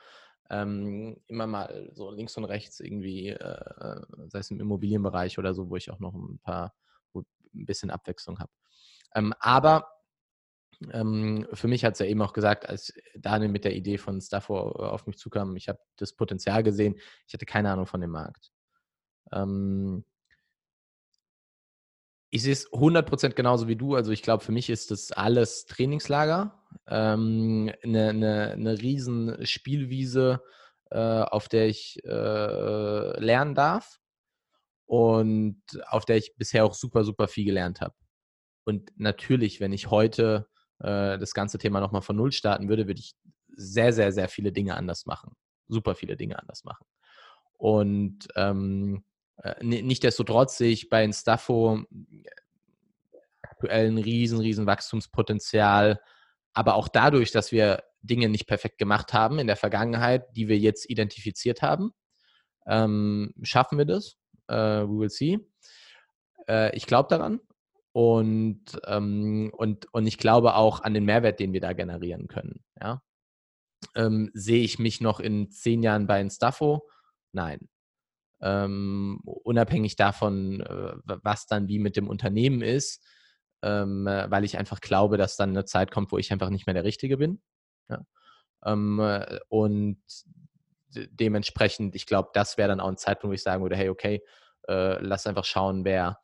[0.50, 5.70] ähm, immer mal so links und rechts irgendwie, äh, sei es im Immobilienbereich oder so,
[5.70, 6.74] wo ich auch noch ein paar,
[7.14, 8.52] ein bisschen Abwechslung habe.
[9.14, 9.88] Ähm, aber
[10.92, 14.20] ähm, für mich hat es ja eben auch gesagt, als Daniel mit der Idee von
[14.20, 18.10] Staffo auf mich zukam, ich habe das Potenzial gesehen, ich hatte keine Ahnung von dem
[18.10, 18.52] Markt.
[19.32, 20.04] Ähm,
[22.36, 23.94] ich sehe es 100% genauso wie du.
[23.94, 30.42] Also ich glaube, für mich ist das alles Trainingslager, ähm, eine, eine, eine riesen Spielwiese,
[30.90, 33.98] äh, auf der ich äh, lernen darf
[34.84, 37.94] und auf der ich bisher auch super, super viel gelernt habe.
[38.64, 40.46] Und natürlich, wenn ich heute
[40.80, 43.14] äh, das ganze Thema nochmal von Null starten würde, würde ich
[43.48, 45.34] sehr, sehr, sehr viele Dinge anders machen.
[45.68, 46.84] Super viele Dinge anders machen.
[47.56, 49.04] Und ähm,
[49.42, 51.84] äh, Nichtsdestotrotz sehe ich bei Instafo
[53.42, 56.00] aktuell ein riesen, riesen Wachstumspotenzial.
[56.52, 60.58] Aber auch dadurch, dass wir Dinge nicht perfekt gemacht haben in der Vergangenheit, die wir
[60.58, 61.92] jetzt identifiziert haben,
[62.66, 64.16] ähm, schaffen wir das.
[64.48, 65.38] Äh, we will see.
[66.48, 67.40] Äh, ich glaube daran.
[67.92, 72.62] Und, ähm, und, und ich glaube auch an den Mehrwert, den wir da generieren können.
[72.80, 73.02] Ja?
[73.94, 76.88] Ähm, sehe ich mich noch in zehn Jahren bei Instafo?
[77.32, 77.68] Nein.
[78.40, 83.02] Ähm, unabhängig davon, äh, was dann wie mit dem Unternehmen ist,
[83.62, 86.66] ähm, äh, weil ich einfach glaube, dass dann eine Zeit kommt, wo ich einfach nicht
[86.66, 87.40] mehr der Richtige bin.
[87.88, 88.04] Ja?
[88.64, 90.02] Ähm, äh, und
[90.90, 94.22] dementsprechend, ich glaube, das wäre dann auch ein Zeitpunkt, wo ich sagen würde, hey, okay,
[94.68, 96.20] äh, lass einfach schauen, wer,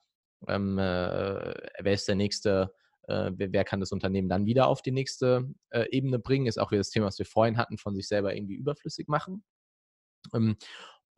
[0.48, 2.74] ähm, äh, wer ist der nächste,
[3.08, 5.48] äh, wer, kann das Unternehmen dann wieder auf die nächste
[5.90, 8.54] Ebene bringen, ist auch wieder das Thema, was wir vorhin hatten, von sich selber irgendwie
[8.54, 9.44] überflüssig machen.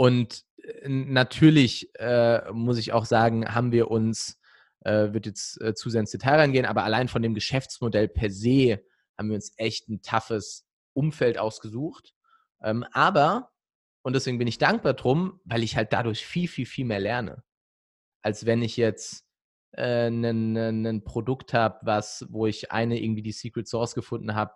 [0.05, 4.39] Und äh, natürlich äh, muss ich auch sagen, haben wir uns,
[4.81, 8.29] äh, wird jetzt äh, zu sehr ins Detail reingehen, aber allein von dem Geschäftsmodell per
[8.29, 8.85] se
[9.17, 12.13] haben wir uns echt ein toughes Umfeld ausgesucht.
[12.63, 13.51] Ähm, aber,
[14.03, 17.43] und deswegen bin ich dankbar drum, weil ich halt dadurch viel, viel, viel mehr lerne.
[18.21, 19.25] Als wenn ich jetzt
[19.73, 24.53] ein äh, Produkt habe, was, wo ich eine irgendwie die Secret Source gefunden habe,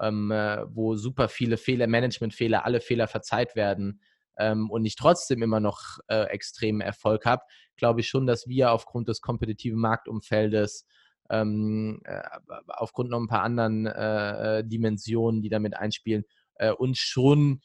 [0.00, 4.02] ähm, äh, wo super viele Fehler, Managementfehler, alle Fehler verzeiht werden
[4.36, 7.42] ähm, und ich trotzdem immer noch äh, extremen Erfolg habe,
[7.76, 10.86] glaube ich schon, dass wir aufgrund des kompetitiven Marktumfeldes,
[11.30, 12.22] ähm, äh,
[12.68, 16.24] aufgrund noch ein paar anderen äh, äh Dimensionen, die damit einspielen,
[16.56, 17.62] äh, uns schon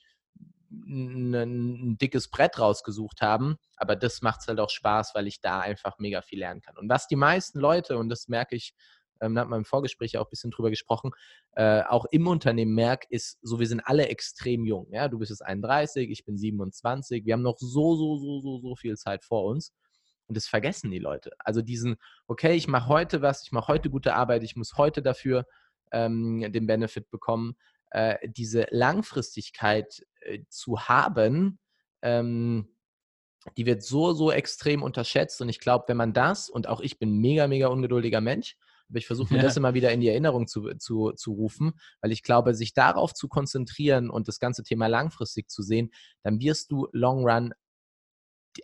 [0.72, 3.58] ein, ein, dickes Brett rausgesucht haben.
[3.78, 6.78] Aber das macht es halt auch Spaß, weil ich da einfach mega viel lernen kann.
[6.78, 8.74] Und was die meisten Leute, und das merke ich
[9.22, 11.12] ähm, da hat man im Vorgespräch auch ein bisschen drüber gesprochen,
[11.56, 14.88] äh, auch im Unternehmen merkt, ist so, wir sind alle extrem jung.
[14.92, 15.08] Ja?
[15.08, 18.76] Du bist jetzt 31, ich bin 27, wir haben noch so, so, so, so, so
[18.76, 19.74] viel Zeit vor uns.
[20.28, 21.32] Und das vergessen die Leute.
[21.40, 21.96] Also diesen,
[22.28, 25.46] okay, ich mache heute was, ich mache heute gute Arbeit, ich muss heute dafür
[25.92, 27.56] ähm, den Benefit bekommen.
[27.92, 31.60] Äh, diese Langfristigkeit äh, zu haben,
[32.02, 32.68] ähm,
[33.56, 35.42] die wird so, so extrem unterschätzt.
[35.42, 38.58] Und ich glaube, wenn man das, und auch ich bin mega, mega ungeduldiger Mensch,
[38.90, 39.44] aber ich versuche mir ja.
[39.44, 43.14] das immer wieder in die Erinnerung zu, zu, zu rufen, weil ich glaube, sich darauf
[43.14, 45.92] zu konzentrieren und das ganze Thema langfristig zu sehen,
[46.24, 47.54] dann wirst du Long Run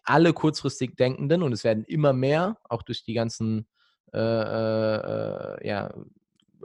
[0.03, 3.67] alle kurzfristig Denkenden und es werden immer mehr, auch durch die ganzen
[4.13, 5.93] äh, äh, äh ja,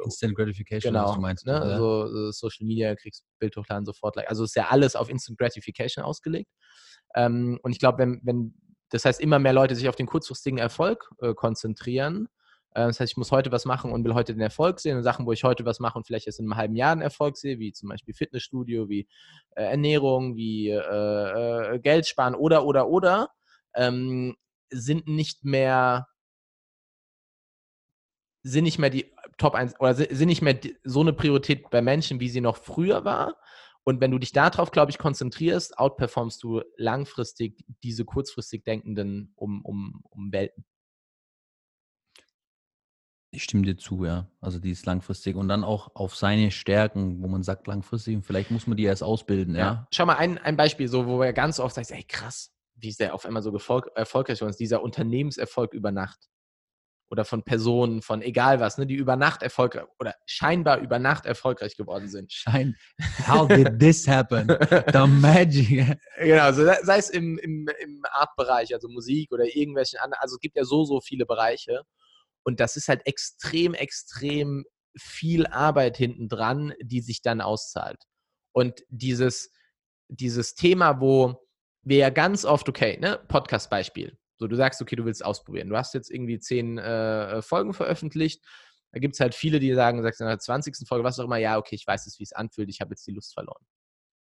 [0.05, 1.47] Instant Gratification, genau, was du meinst.
[1.47, 1.53] Ne?
[1.53, 1.79] Ja.
[1.79, 4.17] So, Social Media, kriegst Bild hochladen, sofort.
[4.29, 6.51] Also ist ja alles auf Instant Gratification ausgelegt.
[7.15, 8.55] Ähm, und ich glaube, wenn, wenn,
[8.91, 12.38] das heißt, immer mehr Leute sich auf den kurzfristigen Erfolg äh, konzentrieren, äh,
[12.75, 14.97] das heißt, ich muss heute was machen und will heute den Erfolg sehen.
[14.97, 17.01] Und Sachen, wo ich heute was mache und vielleicht erst in einem halben Jahr einen
[17.01, 19.09] Erfolg sehe, wie zum Beispiel Fitnessstudio, wie
[19.57, 23.31] äh, Ernährung, wie äh, äh, Geld sparen oder, oder, oder,
[23.75, 24.37] ähm,
[24.71, 26.07] sind nicht mehr
[28.43, 32.21] sind nicht mehr die Top 1 oder sind nicht mehr so eine Priorität bei Menschen,
[32.21, 33.37] wie sie noch früher war.
[33.85, 39.65] Und wenn du dich darauf, glaube ich, konzentrierst, outperformst du langfristig diese kurzfristig Denkenden um,
[39.65, 40.65] um, um Welten.
[43.39, 44.27] Ich stimme dir zu, ja.
[44.41, 48.27] Also die ist langfristig und dann auch auf seine Stärken, wo man sagt langfristig, und
[48.27, 49.61] vielleicht muss man die erst ausbilden, ja.
[49.61, 49.89] ja.
[49.93, 52.99] Schau mal, ein, ein Beispiel, so, wo er ganz oft sagt, ey krass, wie ist
[52.99, 53.57] der auf einmal so
[53.95, 56.19] erfolgreich für uns, dieser Unternehmenserfolg über Nacht.
[57.11, 61.25] Oder von Personen, von egal was, ne, die über Nacht erfolgreich oder scheinbar über Nacht
[61.25, 62.33] erfolgreich geworden sind.
[62.33, 62.75] Schein.
[63.29, 64.49] How did this happen?
[64.93, 65.97] The magic.
[66.19, 70.41] genau, so, sei es im, im, im Artbereich, also Musik oder irgendwelchen anderen, also es
[70.41, 71.85] gibt ja so, so viele Bereiche.
[72.45, 74.65] Und das ist halt extrem, extrem
[74.97, 78.03] viel Arbeit hinten dran, die sich dann auszahlt.
[78.53, 79.53] Und dieses,
[80.09, 81.49] dieses Thema, wo
[81.83, 84.19] wir ja ganz oft, okay, ne, Podcast-Beispiel.
[84.39, 85.69] So, du sagst, okay, du willst ausprobieren.
[85.69, 88.45] Du hast jetzt irgendwie zehn äh, Folgen veröffentlicht.
[88.93, 90.87] Da gibt es halt viele, die sagen, sagst in der 20.
[90.87, 93.07] Folge, was auch immer, ja, okay, ich weiß es, wie es anfühlt, ich habe jetzt
[93.07, 93.65] die Lust verloren.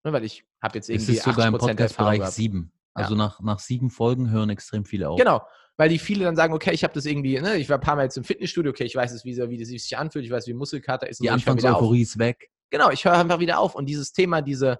[0.03, 2.71] Ne, weil ich habe jetzt irgendwie es ist sogar im Podcast-Bereich sieben.
[2.93, 3.17] Also ja.
[3.17, 5.19] nach, nach sieben Folgen hören extrem viele auf.
[5.19, 5.41] Genau
[5.79, 7.95] weil die viele dann sagen, okay, ich habe das irgendwie, ne, ich war ein paar
[7.95, 10.45] Mal jetzt im Fitnessstudio, okay, ich weiß es, wie, wie das sich anfühlt, ich weiß,
[10.47, 11.23] wie Muskelkater ist.
[11.23, 12.49] Die Anfangseuphorie ist weg.
[12.69, 13.75] Genau, ich höre einfach wieder auf.
[13.75, 14.77] Und dieses Thema, diese,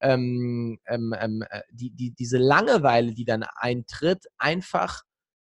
[0.00, 5.02] ähm, ähm, ähm, äh, die, die, diese Langeweile, die dann eintritt, einfach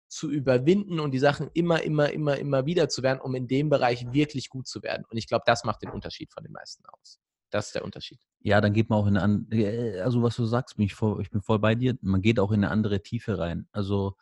[0.09, 3.69] zu überwinden und die Sachen immer, immer, immer, immer wieder zu werden, um in dem
[3.69, 5.05] Bereich wirklich gut zu werden.
[5.09, 7.21] Und ich glaube, das macht den Unterschied von den meisten aus.
[7.57, 8.21] Das ist der Unterschied.
[8.41, 10.95] Ja, dann geht man auch in eine andere, äh, also was du sagst, bin ich,
[10.95, 13.67] voll, ich bin voll bei dir, man geht auch in eine andere Tiefe rein.
[13.73, 14.15] Also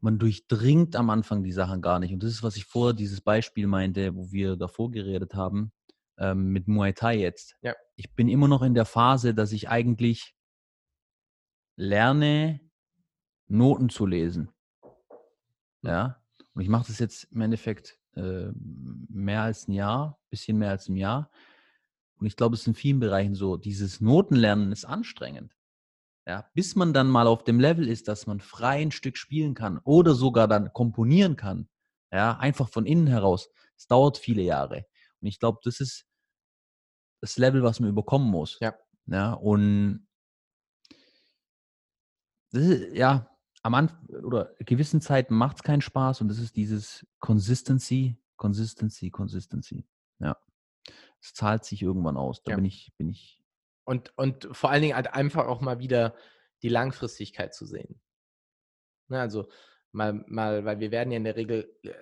[0.00, 2.12] man durchdringt am Anfang die Sachen gar nicht.
[2.12, 5.72] Und das ist, was ich vor dieses Beispiel meinte, wo wir davor geredet haben.
[6.18, 7.56] ähm, mit Muay Thai jetzt.
[7.62, 7.74] Ja.
[7.96, 10.34] Ich bin immer noch in der Phase, dass ich eigentlich
[11.76, 12.60] lerne,
[13.46, 14.50] Noten zu lesen.
[14.82, 15.90] Hm.
[15.90, 16.22] Ja.
[16.54, 20.88] Und ich mache das jetzt im Endeffekt äh, mehr als ein Jahr, bisschen mehr als
[20.88, 21.30] ein Jahr.
[22.18, 23.56] Und ich glaube, es ist in vielen Bereichen so.
[23.56, 25.56] Dieses Notenlernen ist anstrengend.
[26.26, 29.54] Ja, bis man dann mal auf dem Level ist, dass man frei ein Stück spielen
[29.54, 31.68] kann oder sogar dann komponieren kann.
[32.10, 33.50] Ja, einfach von innen heraus.
[33.76, 34.86] Es dauert viele Jahre.
[35.20, 36.06] Und ich glaube, das ist
[37.20, 38.58] das Level, was man überkommen muss.
[38.60, 38.74] Ja.
[39.06, 40.06] Ja, und
[42.52, 43.28] das ist, ja,
[43.62, 49.10] am Anfang oder gewissen Zeiten macht es keinen Spaß und das ist dieses Consistency, Consistency,
[49.10, 49.86] Consistency.
[50.20, 50.36] Ja.
[51.24, 52.42] Es zahlt sich irgendwann aus.
[52.42, 52.56] Da Ja.
[52.56, 53.42] bin ich, bin ich.
[53.84, 56.14] Und, und vor allen Dingen halt einfach auch mal wieder
[56.62, 58.00] die Langfristigkeit zu sehen.
[59.08, 59.48] Ne, also
[59.92, 61.92] mal, mal, weil wir werden ja in der Regel äh,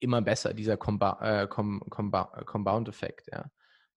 [0.00, 3.50] immer besser, dieser Comba äh, Com Comba äh, Compound-Effekt, ja.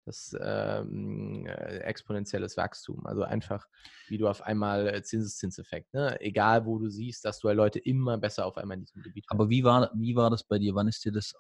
[0.05, 3.05] Das ähm, äh, exponentielles Wachstum.
[3.05, 3.67] Also einfach,
[4.09, 6.19] wie du auf einmal Zinseszinseffekt, ne?
[6.21, 9.25] Egal wo du siehst, dass du halt Leute immer besser auf einmal in diesem Gebiet
[9.27, 10.73] Aber wie war, wie war das bei dir?
[10.73, 11.35] Wann ist dir das,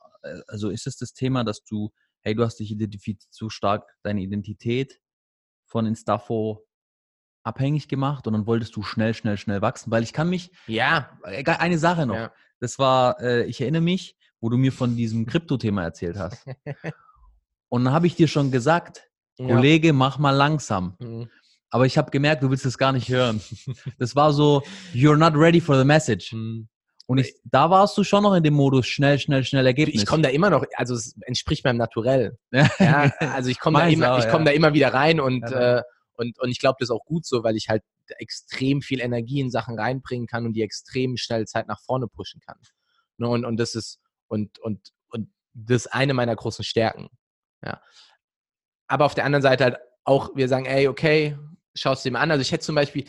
[0.47, 1.91] also ist es das Thema, dass du,
[2.21, 4.99] hey, du hast dich identifiziert, so stark deine Identität
[5.67, 6.65] von Instafo
[7.43, 9.91] abhängig gemacht und dann wolltest du schnell, schnell, schnell wachsen?
[9.91, 12.15] Weil ich kann mich, Ja, egal, eine Sache noch.
[12.15, 12.33] ja.
[12.59, 16.45] Das war, äh, ich erinnere mich, wo du mir von diesem Krypto-Thema erzählt hast.
[17.69, 20.97] Und dann habe ich dir schon gesagt, Kollege, mach mal langsam.
[20.99, 21.07] Ja.
[21.07, 21.29] Mhm.
[21.73, 23.41] Aber ich habe gemerkt, du willst es gar nicht hören.
[23.97, 24.61] Das war so,
[24.93, 26.33] you're not ready for the message.
[26.33, 26.67] Mhm.
[27.07, 30.01] Und ich, da warst du schon noch in dem Modus, schnell, schnell, schnell Ergebnis.
[30.01, 32.37] Ich komme da immer noch, also es entspricht meinem Naturell.
[32.79, 33.11] Ja.
[33.19, 34.45] Also ich komme da, immer, auch, ich komm ja.
[34.45, 35.83] da immer wieder rein und, Ja, äh,
[36.13, 37.83] und, und ich glaube, das ist auch gut so, weil ich halt
[38.19, 42.41] extrem viel Energie in Sachen reinbringen kann und die extrem schnell Zeit nach vorne pushen
[42.41, 42.57] kann.
[43.17, 47.09] Ne, Und, und das ist, und, und, und das ist eine meiner großen Stärken.
[47.65, 47.81] Ja.
[48.87, 51.37] Aber auf der anderen Seite halt auch, wir sagen, ey, okay,
[51.73, 52.31] schau es dir mal an.
[52.31, 53.05] Also ich hätte zum Beispiel,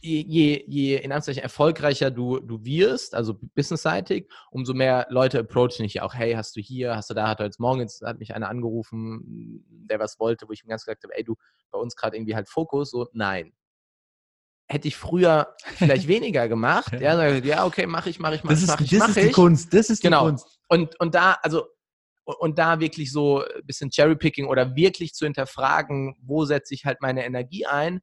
[0.00, 6.00] je, je, in Anführungszeichen erfolgreicher du, du wirst, also businessseitig, umso mehr Leute approachen dich
[6.00, 8.48] auch, hey, hast du hier, hast du da, hat heute Morgen jetzt hat mich einer
[8.48, 11.36] angerufen, der was wollte, wo ich ihm ganz gesagt habe, ey, du,
[11.70, 13.52] bei uns gerade irgendwie halt Fokus, so, nein.
[14.68, 18.66] Hätte ich früher vielleicht weniger gemacht, ja, ja, okay, mache ich, mache ich, mache ich,
[18.66, 19.32] mache ich, das mache ist die ich.
[19.32, 19.74] Kunst.
[19.74, 20.26] Das ist die Genau.
[20.26, 20.60] Kunst.
[20.68, 21.66] Und, und da, also,
[22.24, 27.00] und da wirklich so ein bisschen Cherrypicking oder wirklich zu hinterfragen, wo setze ich halt
[27.00, 28.00] meine Energie ein.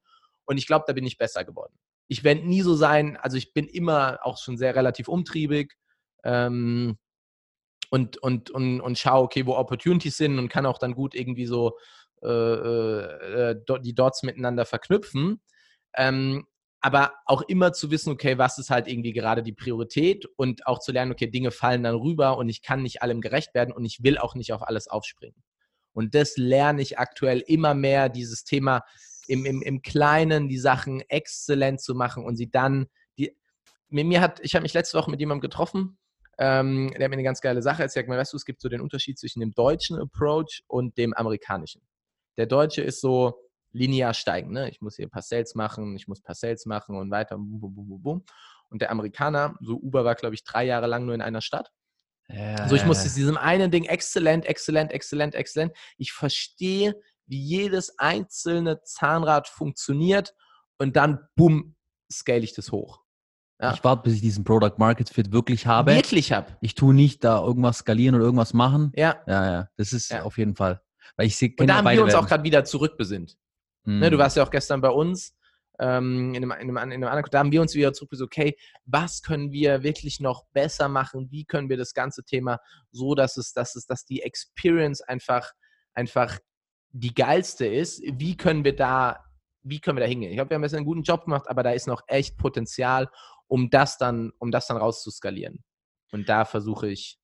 [0.48, 1.78] Und ich glaube, da bin ich besser geworden.
[2.08, 5.76] Ich werde nie so sein, also ich bin immer auch schon sehr relativ umtriebig
[6.24, 6.98] ähm,
[7.90, 11.46] und, und, und, und schaue, okay, wo Opportunities sind und kann auch dann gut irgendwie
[11.46, 11.78] so
[12.24, 15.42] äh, äh, do- die Dots miteinander verknüpfen.
[15.96, 16.48] Ähm,
[16.80, 20.80] aber auch immer zu wissen, okay, was ist halt irgendwie gerade die Priorität und auch
[20.80, 23.84] zu lernen, okay, Dinge fallen dann rüber und ich kann nicht allem gerecht werden und
[23.84, 25.44] ich will auch nicht auf alles aufspringen.
[25.94, 28.84] Und das lerne ich aktuell immer mehr, dieses Thema
[29.28, 33.36] im, im, im Kleinen, die Sachen exzellent zu machen und sie dann, die,
[33.90, 35.98] mir, mir hat, ich habe mich letzte Woche mit jemandem getroffen,
[36.40, 38.82] ähm, der hat mir eine ganz geile Sache erzählt, weißt du, es gibt so den
[38.82, 41.82] Unterschied zwischen dem deutschen Approach und dem amerikanischen.
[42.38, 43.48] Der deutsche ist so,
[43.78, 44.52] linear steigen.
[44.52, 44.70] Ne?
[44.70, 47.38] Ich muss hier ein paar Sales machen, ich muss ein paar Sales machen und weiter.
[47.38, 48.26] Bum, bum, bum, bum.
[48.70, 51.72] Und der Amerikaner, so Uber war, glaube ich, drei Jahre lang nur in einer Stadt.
[52.28, 55.74] Ja, So, ich muss ja, aus diesem einen Ding exzellent, exzellent, exzellent, exzellent.
[55.98, 60.34] Ich verstehe, wie jedes einzelne Zahnrad funktioniert
[60.78, 61.76] und dann, bumm,
[62.12, 63.02] scale ich das hoch.
[63.60, 63.74] Ja.
[63.74, 65.94] Ich warte, bis ich diesen Product Market Fit wirklich habe.
[65.96, 66.58] Wirklich hab.
[66.62, 68.92] Ich tue nicht da irgendwas skalieren oder irgendwas machen.
[68.96, 69.22] Ja.
[69.26, 70.24] Ja, ja, das ist Ja.
[70.24, 70.82] auf jeden Fall.
[71.16, 73.36] Weil ich sehe, Und da haben wir uns auch gerade wieder zurückbesinnt.
[73.84, 74.00] Mhm.
[74.00, 75.36] Ne, du warst ja auch gestern bei uns
[75.80, 78.58] ähm, in, einem, in, einem, in einem anderen, da haben wir uns wieder zurückgesucht, okay,
[78.86, 81.32] was können wir wirklich noch besser machen?
[81.32, 82.60] Wie können wir das ganze Thema
[82.92, 85.52] so, dass es, dass es, dass die Experience einfach,
[85.94, 86.38] einfach
[86.92, 88.02] die geilste ist?
[88.04, 89.24] Wie können wir da,
[89.64, 90.32] wie können wir da hingehen?
[90.32, 93.10] Ich glaube, wir haben jetzt einen guten Job gemacht, aber da ist noch echt Potenzial,
[93.48, 95.64] um das dann, um das dann rauszuskalieren.
[96.12, 97.20] Und da versuche ich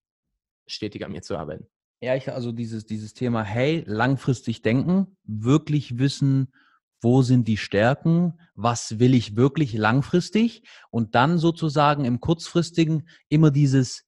[0.68, 1.68] stetig an mir zu arbeiten.
[2.02, 6.54] Ja, ich, also dieses, dieses Thema, hey, langfristig denken, wirklich wissen,
[7.02, 13.52] wo sind die Stärken, was will ich wirklich langfristig und dann sozusagen im kurzfristigen immer
[13.52, 14.06] dieses,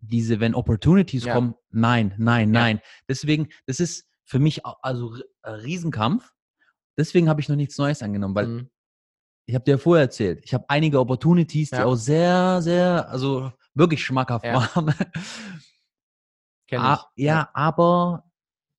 [0.00, 1.34] diese, wenn Opportunities Ja.
[1.34, 2.60] kommen, nein, nein, Ja.
[2.60, 2.80] nein.
[3.08, 6.32] Deswegen, das ist für mich also ein Riesenkampf.
[6.98, 8.70] Deswegen habe ich noch nichts Neues angenommen, weil Mhm.
[9.46, 11.86] ich habe dir ja vorher erzählt, ich habe einige Opportunities, die Ja.
[11.86, 14.54] auch sehr, sehr, also wirklich schmackhaft Ja.
[14.74, 14.94] waren.
[16.72, 18.30] Ah, ja, aber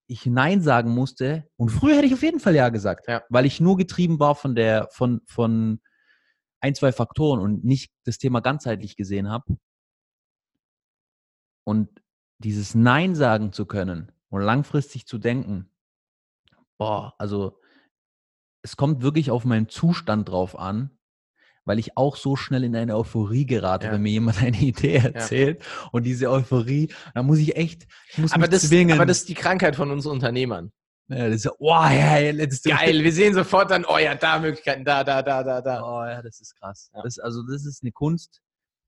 [0.07, 1.49] ich Nein sagen musste.
[1.57, 3.23] Und früher hätte ich auf jeden Fall Ja gesagt, Ja.
[3.29, 5.81] weil ich nur getrieben war von der, von, von
[6.61, 9.57] ein, zwei Faktoren und nicht das Thema ganzheitlich gesehen habe.
[11.65, 11.89] Und
[12.37, 15.69] dieses Nein sagen zu können, und langfristig zu denken,
[16.77, 17.59] boah, also
[18.61, 20.97] es kommt wirklich auf meinen Zustand drauf an,
[21.65, 23.93] weil ich auch so schnell in eine Euphorie gerate, Ja.
[23.93, 25.63] wenn mir jemand eine Idee erzählt.
[25.91, 28.95] Und diese Euphorie, da muss ich echt, ich muss Aber das, zwingen.
[28.97, 30.71] aber das ist die Krankheit von uns Unternehmern.
[31.09, 32.77] ja, das ist so, oh, ja, ja, let's do it.
[32.77, 35.81] Geil, wir sehen sofort dann, oh ja, da Möglichkeiten, da, da, da, da, da.
[35.83, 36.89] Oh ja, das ist krass.
[36.93, 37.01] Ja.
[37.01, 38.41] Das, also das ist eine Kunst.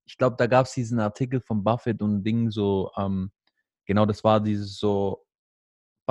[0.05, 3.31] Ich glaube, da gab es diesen Artikel von Buffett und Ding so, ähm,
[3.85, 5.23] genau das war dieses so,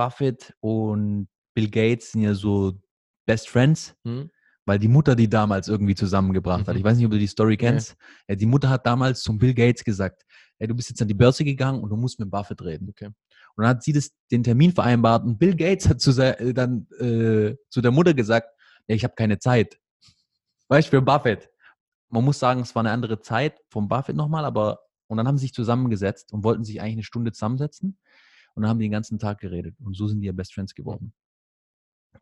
[0.00, 2.72] Buffett und Bill Gates sind ja so
[3.26, 4.30] Best Friends, Hm?
[4.64, 6.74] weil die Mutter die damals irgendwie zusammengebracht hat.
[6.74, 6.78] Mhm.
[6.78, 7.96] Ich weiß nicht, ob du die Story kennst.
[8.26, 10.24] Ja, die Mutter hat damals zum Bill Gates gesagt,
[10.58, 12.88] hey, du bist jetzt an die Börse gegangen und du musst mit Buffett reden.
[12.88, 13.06] Okay.
[13.08, 13.14] Und
[13.58, 17.56] dann hat sie das, den Termin vereinbart und Bill Gates hat zu, äh, dann äh,
[17.68, 18.48] zu der Mutter gesagt,
[18.88, 19.78] ja, ich habe keine Zeit.
[20.68, 21.50] Weißt du, für Buffett.
[22.08, 25.36] Man muss sagen, es war eine andere Zeit vom Buffett nochmal, aber und dann haben
[25.36, 27.98] sie sich zusammengesetzt und wollten sich eigentlich eine Stunde zusammensetzen
[28.54, 30.74] und dann haben die den ganzen Tag geredet und so sind die ja Best Friends
[30.74, 31.12] geworden.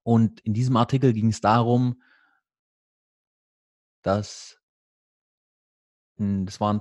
[0.02, 2.02] Und in diesem Artikel ging es darum,
[4.02, 4.58] dass
[6.16, 6.80] mh, das war ein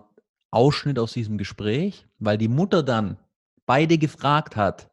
[0.51, 3.17] Ausschnitt aus diesem Gespräch, weil die Mutter dann
[3.65, 4.89] beide gefragt hat,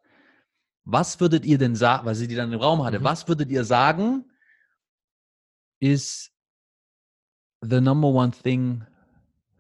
[0.84, 3.04] was würdet ihr denn sagen, weil sie die dann im Raum hatte, Mhm.
[3.04, 4.30] was würdet ihr sagen,
[5.80, 6.32] ist
[7.62, 8.84] the number one thing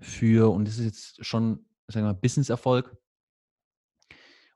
[0.00, 2.96] für, und das ist jetzt schon, sagen wir mal, Business-Erfolg.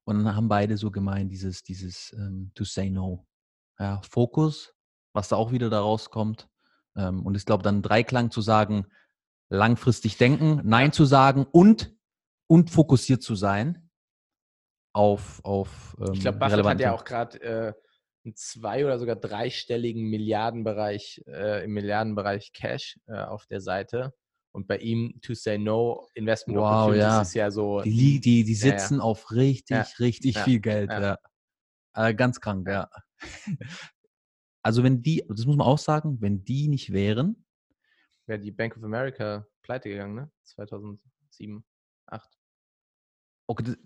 [0.09, 3.27] Und dann haben beide so gemeint, dieses, dieses ähm, to say no.
[3.79, 4.73] Ja, Fokus,
[5.13, 6.49] was da auch wieder da rauskommt.
[6.97, 8.87] Ähm, und ich glaube, dann Dreiklang zu sagen,
[9.51, 11.95] langfristig denken, Nein zu sagen und,
[12.47, 13.91] und fokussiert zu sein
[14.95, 17.73] auf, auf ähm, Ich glaube, Buffett hat ja auch gerade äh,
[18.25, 24.15] einen zwei- oder sogar dreistelligen Milliardenbereich, äh, im Milliardenbereich Cash äh, auf der Seite.
[24.53, 27.23] Und bei ihm, to say no, Investment Wow, Opportunities ja.
[27.23, 27.83] ist ja so.
[27.83, 28.79] Die, die, die Ja, ja.
[28.79, 30.91] sitzen auf richtig, Ja, richtig ja, viel Geld.
[30.91, 31.01] ja.
[31.01, 32.09] Ja.
[32.09, 32.89] Äh, ganz krank, ja.
[34.63, 37.45] Also wenn die, das muss man auch sagen, wenn die nicht wären,
[38.27, 40.31] wäre die Bank of America pleite gegangen, ne?
[40.45, 41.65] 2007,
[42.09, 42.39] 2008.
[43.47, 43.77] okay, das,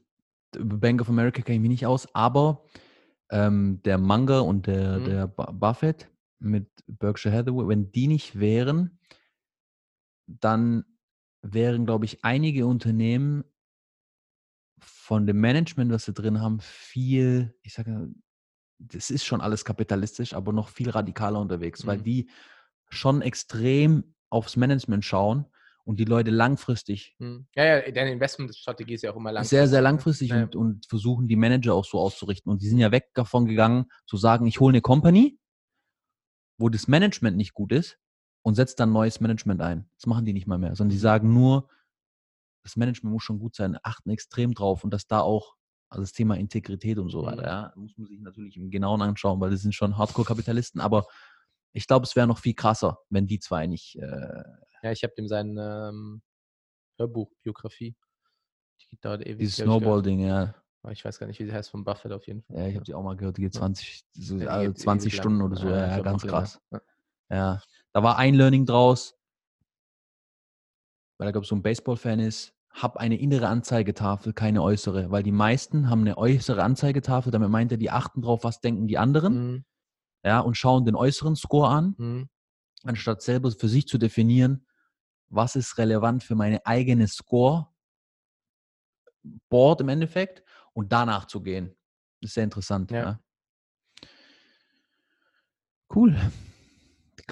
[0.60, 2.64] über Bank of America kenne ich mich nicht aus, aber
[3.30, 5.04] ähm, der Manga und der, Mhm.
[5.04, 6.10] der Bu- Buffett
[6.40, 8.98] mit Berkshire Hathaway, wenn die nicht wären,
[10.26, 10.84] dann
[11.42, 13.44] wären, glaube ich, einige Unternehmen
[14.80, 18.08] von dem Management, was sie drin haben, viel, ich sage,
[18.78, 22.04] das ist schon alles kapitalistisch, aber noch viel radikaler unterwegs, weil Mhm.
[22.04, 22.30] die
[22.88, 25.46] schon extrem aufs Management schauen
[25.84, 27.46] und die Leute langfristig Hm.
[27.54, 29.56] Ja, ja, deine Investmentstrategie ist ja auch immer langfristig.
[29.58, 29.84] sehr, sehr ne?
[29.84, 30.42] langfristig Ja.
[30.44, 32.50] und, und versuchen die Manager auch so auszurichten.
[32.50, 35.38] Und die sind ja weg davon gegangen, zu sagen, ich hole eine Company,
[36.58, 37.98] wo das Management nicht gut ist
[38.42, 39.88] und setze dann neues Management ein.
[39.96, 41.68] Das machen die nicht mal mehr, sondern die sagen nur,
[42.64, 45.54] das Management muss schon gut sein, achten extrem drauf und dass da auch,
[45.88, 47.26] also das Thema Integrität und so Mhm.
[47.26, 51.06] weiter, ja, muss man sich natürlich im Genauen anschauen, weil das sind schon Hardcore-Kapitalisten, aber
[51.72, 54.42] ich glaube, es wäre noch viel krasser, wenn die zwei nicht, äh,
[54.82, 56.22] Ja, ich habe dem sein ähm,
[56.98, 57.96] Hörbuch, Biografie.
[58.90, 59.38] Die dauert ewig.
[59.38, 59.56] dieses.
[59.56, 60.54] Snowball-Ding, ja,
[60.90, 62.56] Ich weiß gar nicht, wie sie heißt, von Buffett auf jeden Fall.
[62.58, 63.60] ja, ich habe die auch mal gehört, die geht Ja.
[63.60, 65.22] 20, so, Ja, also geht 20 ewig lang.
[65.22, 66.60] Stunden oder so, ja, ja glaub, ganz krass.
[66.70, 66.80] Ja.
[67.32, 67.62] Ja,
[67.94, 69.14] da war ein Learning draus,
[71.18, 75.22] weil er, glaube ich, so ein Baseball-Fan ist, hab eine innere Anzeigetafel, keine äußere, weil
[75.22, 78.98] die meisten haben eine äußere Anzeigetafel, damit meint er, die achten drauf, was denken die
[78.98, 79.64] anderen, Mhm.
[80.24, 82.28] ja, und schauen den äußeren Score an, Mhm.
[82.84, 84.66] anstatt selber für sich zu definieren,
[85.30, 87.68] was ist relevant für meine eigene Score,
[89.48, 90.42] Board im Endeffekt,
[90.74, 91.76] und danach zu gehen.
[92.20, 92.90] Das ist sehr interessant.
[92.90, 93.02] Ja.
[93.02, 93.20] Ja.
[95.94, 96.16] Cool.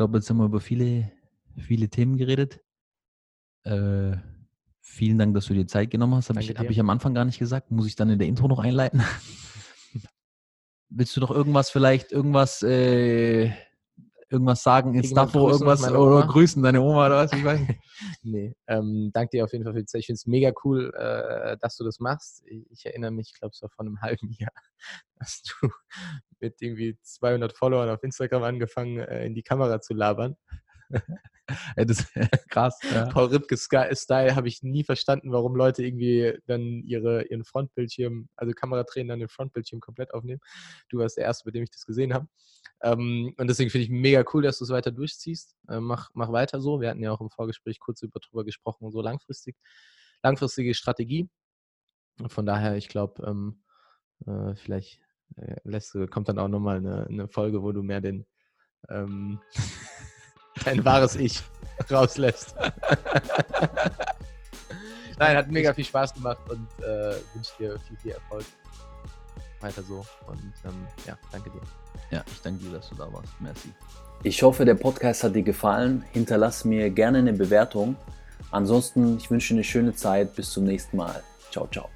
[0.01, 1.13] Ich glaube, jetzt haben wir über viele,
[1.59, 2.63] viele Themen geredet.
[3.65, 4.17] Äh,
[4.81, 6.31] vielen Dank, dass du dir Zeit genommen hast.
[6.31, 7.71] Habe ich, hab ich am Anfang gar nicht gesagt.
[7.71, 9.03] Muss ich dann in der Intro noch einleiten?
[10.89, 13.53] Willst du noch irgendwas vielleicht, irgendwas, äh,
[14.31, 17.33] irgendwas sagen Stafo, grüßen, irgendwas oder grüßen deine Oma oder was?
[17.33, 17.81] Ich weiß nicht.
[18.23, 20.01] Nee, ähm, danke dir auf jeden Fall für die Zeit.
[20.01, 22.43] Ich finde es mega cool, äh, dass du das machst.
[22.47, 24.53] Ich, ich erinnere mich, ich glaube, es war vor einem halben Jahr,
[25.19, 25.69] dass du
[26.39, 30.37] mit irgendwie 200 Followern auf Instagram angefangen, äh, in die Kamera zu labern.
[31.77, 32.07] Das
[32.51, 32.79] krass.
[32.83, 33.07] Ja.
[33.07, 38.29] Paul Ripke Sky- Style habe ich nie verstanden, warum Leute irgendwie dann ihre, ihren Frontbildschirm,
[38.37, 40.41] also Kameratränen dann den Frontbildschirm komplett aufnehmen.
[40.89, 42.27] Du warst der Erste, bei dem ich das gesehen habe.
[42.83, 45.55] Ähm, und deswegen finde ich mega cool, dass du es weiter durchziehst.
[45.69, 46.81] Äh, mach, mach weiter so.
[46.81, 49.57] Wir hatten ja auch im Vorgespräch kurz über, drüber gesprochen, so langfristig,
[50.23, 51.29] langfristige Strategie.
[52.27, 53.63] Von daher, ich glaube, ähm,
[54.27, 55.01] äh, vielleicht
[55.37, 58.27] äh, lässt, kommt dann auch nochmal eine, eine Folge, wo du mehr den
[58.89, 59.41] ähm,
[60.65, 61.43] dein wahres Ich
[61.91, 62.55] rauslässt.
[65.19, 68.45] Nein, hat mega viel Spaß gemacht und äh, wünsche dir viel, viel Erfolg.
[69.61, 70.05] weiter so.
[70.27, 71.61] Und ähm, ja, danke dir.
[72.11, 73.29] Ja, ich danke dir, dass du da warst.
[73.41, 73.69] Merci.
[74.23, 76.05] Ich hoffe, der Podcast hat dir gefallen.
[76.13, 77.97] Hinterlass mir gerne eine Bewertung.
[78.51, 80.35] Ansonsten, ich wünsche dir eine schöne Zeit.
[80.35, 81.23] Bis zum nächsten Mal.
[81.51, 81.89] Ciao, ciao.